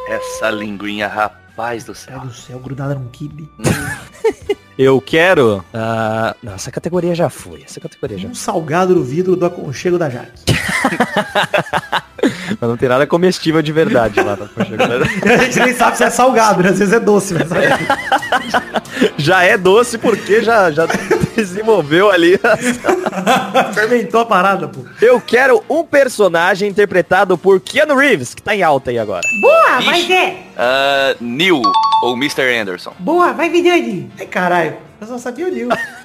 [0.07, 2.20] Essa linguinha, rapaz do Ai céu.
[2.20, 3.49] do céu, grudada num kibe.
[4.78, 5.64] Eu quero.
[5.74, 7.62] Ah, não, essa categoria já foi.
[7.64, 10.43] Essa categoria já Um salgado no vidro do aconchego da Jaque.
[12.59, 14.38] Mas não tem nada comestível de verdade lá.
[14.38, 14.49] Tá?
[14.57, 16.70] a gente nem sabe se é salgado, né?
[16.70, 17.47] Às vezes é doce, mas?
[19.18, 20.88] Já é doce porque já, já
[21.36, 22.39] desenvolveu ali.
[23.74, 24.82] Fermentou a parada, pô.
[25.02, 29.22] Eu quero um personagem interpretado por Keanu Reeves, que tá em alta aí agora.
[29.41, 30.08] Boa, vai Ixi.
[30.08, 30.38] Zé.
[30.58, 31.62] Ah, Neil,
[32.04, 32.43] ou Mr.
[32.60, 32.93] Anderson.
[32.99, 34.12] Boa, vai Vidani.
[34.20, 34.78] Ai, caralho.
[34.99, 35.70] Eu só sabia o Neil.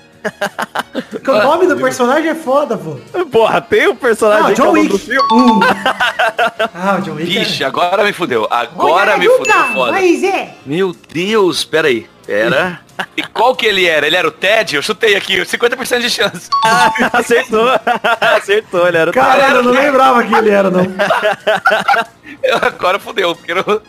[1.29, 2.97] O nome do personagem é foda, pô.
[3.27, 5.07] Porra, tem um personagem Ah, é o John nome do Wick.
[5.07, 5.29] filme.
[5.33, 5.61] Uh.
[6.75, 7.37] Ah, o John Wick.
[7.37, 8.47] é- Vixe, agora me fudeu.
[8.51, 9.99] Agora Olha, me Duca, fudeu foda.
[10.21, 10.55] Zé.
[10.65, 12.07] Meu Deus, peraí.
[12.27, 12.81] Pera.
[13.15, 14.07] E qual que ele era?
[14.07, 14.75] Ele era o Ted?
[14.75, 16.49] Eu chutei aqui, 50% de chance.
[17.13, 17.67] Acertou.
[18.19, 20.81] Acertou, ele era o Caralho, eu não lembrava que ele era, não.
[22.43, 23.81] Eu- Agora fudeu, porque eu não...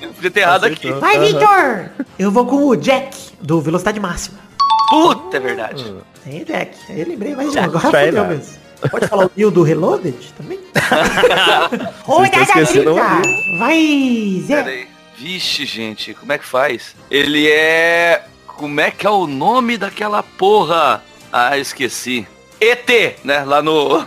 [0.00, 0.88] eu podia ter errado aqui.
[0.88, 1.00] Acertou.
[1.00, 1.90] Vai, Vitor.
[2.18, 4.38] Eu vou com o Jack, do Velocidade Máxima.
[4.88, 5.94] Puta, é verdade.
[6.24, 6.76] Tem Jack.
[6.88, 7.52] Aí eu lembrei mais um.
[7.52, 8.66] Jack Agora fodeu mesmo.
[8.90, 10.60] Pode falar o Neil do Reloaded também?
[12.04, 13.22] Rodada esquecendo grita.
[13.58, 14.62] Vai, Zé.
[14.62, 14.86] Peraí.
[15.16, 16.94] Vixe, gente, como é que faz?
[17.10, 18.22] Ele é...
[18.46, 21.02] Como é que é o nome daquela porra?
[21.32, 22.28] Ah, esqueci.
[22.60, 23.42] ET, né?
[23.44, 24.04] Lá no...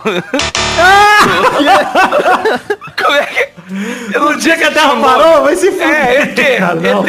[2.96, 3.50] como é que...
[4.12, 5.04] Eu não dia que a sei Terra chamou.
[5.04, 5.86] parou, vai se fuder.
[5.86, 6.80] É, ET, Cara.
[6.88, 7.06] ET.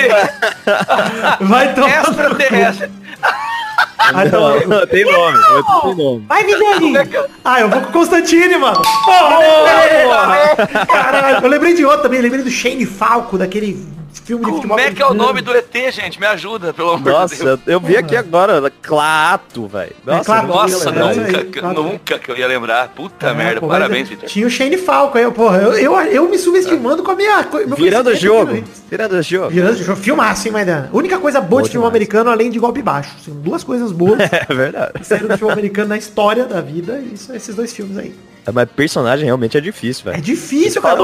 [1.42, 2.02] Vai tomar.
[2.02, 2.92] Extraterrestre.
[4.14, 6.26] Ah, então- Não, tem nome, outro tem nome.
[6.28, 6.94] Vai, Vidani.
[7.46, 8.82] Ah, eu vou com o Constantine, mano.
[10.88, 13.78] Caralho, eu lembrei de outro também, eu lembrei do Shane Falco, daquele
[14.20, 14.78] filme de futebol.
[14.78, 16.20] Como é que é o nome do ET, gente?
[16.20, 17.60] Me ajuda, pelo amor de Nossa, Deus.
[17.68, 19.96] eu vi aqui agora, Claato, velho.
[20.06, 20.48] Nossa, claro.
[20.48, 21.84] Nossa, Eu ia lembrar nunca, isso que- claro.
[21.84, 22.88] nunca que eu ia lembrar.
[22.90, 24.30] Puta Ah, merda, pô, parabéns, é- Vitor.
[24.30, 25.58] Tinha o Shane Falco aí, porra.
[25.60, 27.44] Eu, eu, eu me subestimando com a minha.
[27.46, 28.64] co- meu virando o jogo.
[28.90, 29.50] Virando o jogo.
[29.50, 30.00] Virando o jogo.
[30.02, 30.90] Filmaço, hein, Maidana?
[30.92, 31.92] Única coisa boa de filme demais.
[31.96, 33.12] americano, além de golpe baixo.
[33.24, 34.94] São duas coisas boas É verdade.
[35.04, 37.00] saíram do filme americano na história da vida.
[37.00, 38.14] E são esses dois filmes aí.
[38.54, 40.24] Mas personagem realmente é difícil, É velho.
[40.24, 40.96] difícil, Você cara.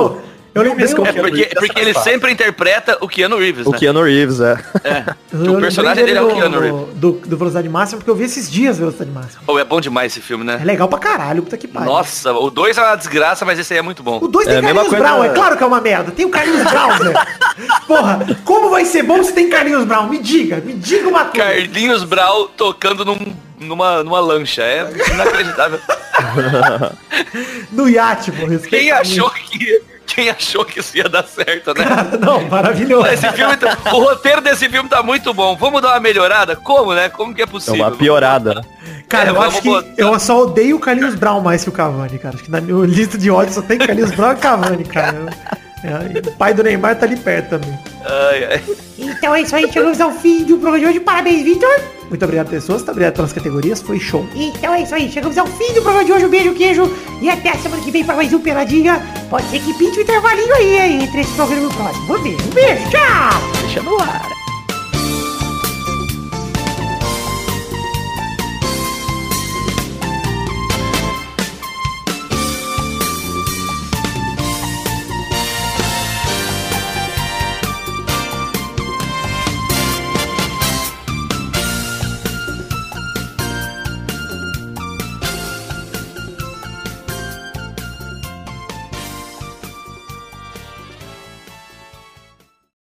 [0.56, 3.38] Eu lembrei Esse que eu É um- porque, Reeves porque ele sempre interpreta o Keanu
[3.38, 3.78] Reeves, O né?
[3.78, 4.58] Keanu Reeves, é.
[4.84, 5.04] É.
[5.38, 6.96] O personagem lembrei dele é o Keanu Reeves.
[6.96, 9.44] Do, do Velocidade Máxima, porque eu vi esses dias Velocidade Máxima.
[9.46, 10.64] Pô, é bom demais esse filme, É né?
[10.66, 11.90] legal pra caralho, puta que pariu.
[11.92, 14.20] Nossa, o 2 é uma desgraça, mas esse aí é muito bom.
[14.22, 16.12] O 2 É tem a mesma Carlinhos coisa- Brown, é claro que é uma merda.
[16.12, 17.14] Tem o Carlinhos Brown, Zé.
[17.88, 20.08] Porra, como vai ser bom se tem Carlinhos Brown?
[20.10, 21.46] Me diga, me diga uma coisa.
[21.48, 24.64] Carlinhos Brau tocando num- numa, numa lancha.
[24.64, 25.80] É inacreditável.
[27.72, 28.58] No iate, porra.
[28.60, 29.82] Quem que é achou que.
[30.08, 31.84] Quem achou que isso ia dar certo, né?
[31.86, 33.08] Cara, Não, maravilhoso.
[33.08, 35.56] Esse filme tá- o roteiro desse filme tá muito bom.
[35.56, 36.56] Vamos dar uma melhorada?
[36.56, 37.10] Como, né?
[37.10, 37.76] Como que é É possível?
[37.86, 38.66] uma piorada.
[39.08, 39.88] Cara, É, eu acho que botar.
[39.98, 42.36] eu só odeio o Carlinhos Brown mais que o Cavani, cara.
[42.36, 45.26] Acho que na minha lista de ódio só tem Carlinhos Brown e Cavani, cara.
[45.84, 47.78] É, o pai do Neymar tá ali perto também.
[48.04, 48.64] Ai, ai.
[48.98, 51.00] Então é isso aí, chegamos ao fim do programa de hoje.
[51.00, 51.70] Parabéns, Vitor.
[52.10, 52.80] Muito obrigado, pessoas.
[52.80, 53.82] Muito obrigado pelas categorias.
[53.82, 54.26] Foi show.
[54.34, 56.26] Então é isso aí, chegamos ao fim do programa de hoje.
[56.26, 56.92] Um beijo, queijo.
[57.22, 59.02] E até a semana que vem para mais um Peladinha.
[59.30, 62.08] Pode ser que pinte o intervalinho aí, hein, entre esse programa e o próximo.
[62.08, 62.38] Vamos ver.
[62.42, 63.62] Um beijo, tchau.
[63.62, 64.47] Deixa no ar.